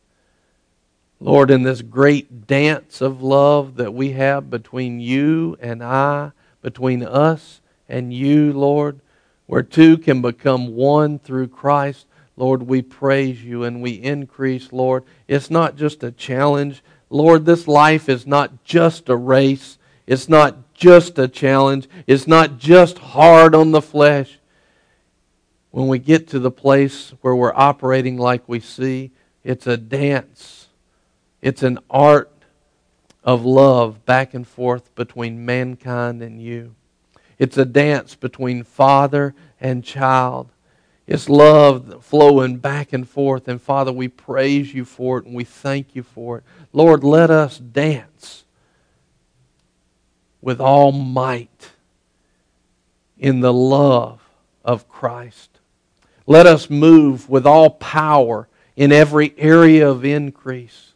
[1.18, 6.32] Lord, in this great dance of love that we have between you and I,
[6.62, 9.00] between us and you, Lord,
[9.46, 12.06] where two can become one through Christ,
[12.36, 15.04] Lord, we praise you and we increase, Lord.
[15.26, 19.78] It's not just a challenge Lord, this life is not just a race.
[20.06, 21.88] It's not just a challenge.
[22.06, 24.38] It's not just hard on the flesh.
[25.70, 29.12] When we get to the place where we're operating like we see,
[29.44, 30.68] it's a dance.
[31.42, 32.32] It's an art
[33.22, 36.74] of love back and forth between mankind and you.
[37.38, 40.50] It's a dance between father and child.
[41.06, 43.46] It's love flowing back and forth.
[43.46, 46.44] And Father, we praise you for it and we thank you for it.
[46.72, 48.44] Lord, let us dance
[50.40, 51.70] with all might
[53.18, 54.20] in the love
[54.64, 55.60] of Christ.
[56.26, 60.92] Let us move with all power in every area of increase.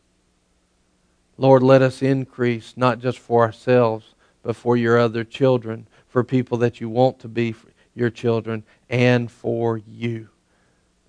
[1.38, 6.58] Lord, let us increase not just for ourselves, but for your other children, for people
[6.58, 7.54] that you want to be
[7.94, 10.28] your children, and for you.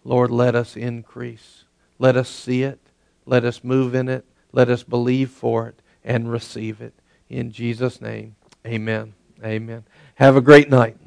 [0.04, 1.66] Lord, let us increase.
[2.00, 2.80] Let us see it.
[3.26, 4.26] Let us move in it.
[4.52, 6.94] Let us believe for it and receive it.
[7.30, 8.36] In Jesus' name,
[8.66, 9.14] amen.
[9.44, 9.84] Amen.
[10.16, 10.98] Have a great night.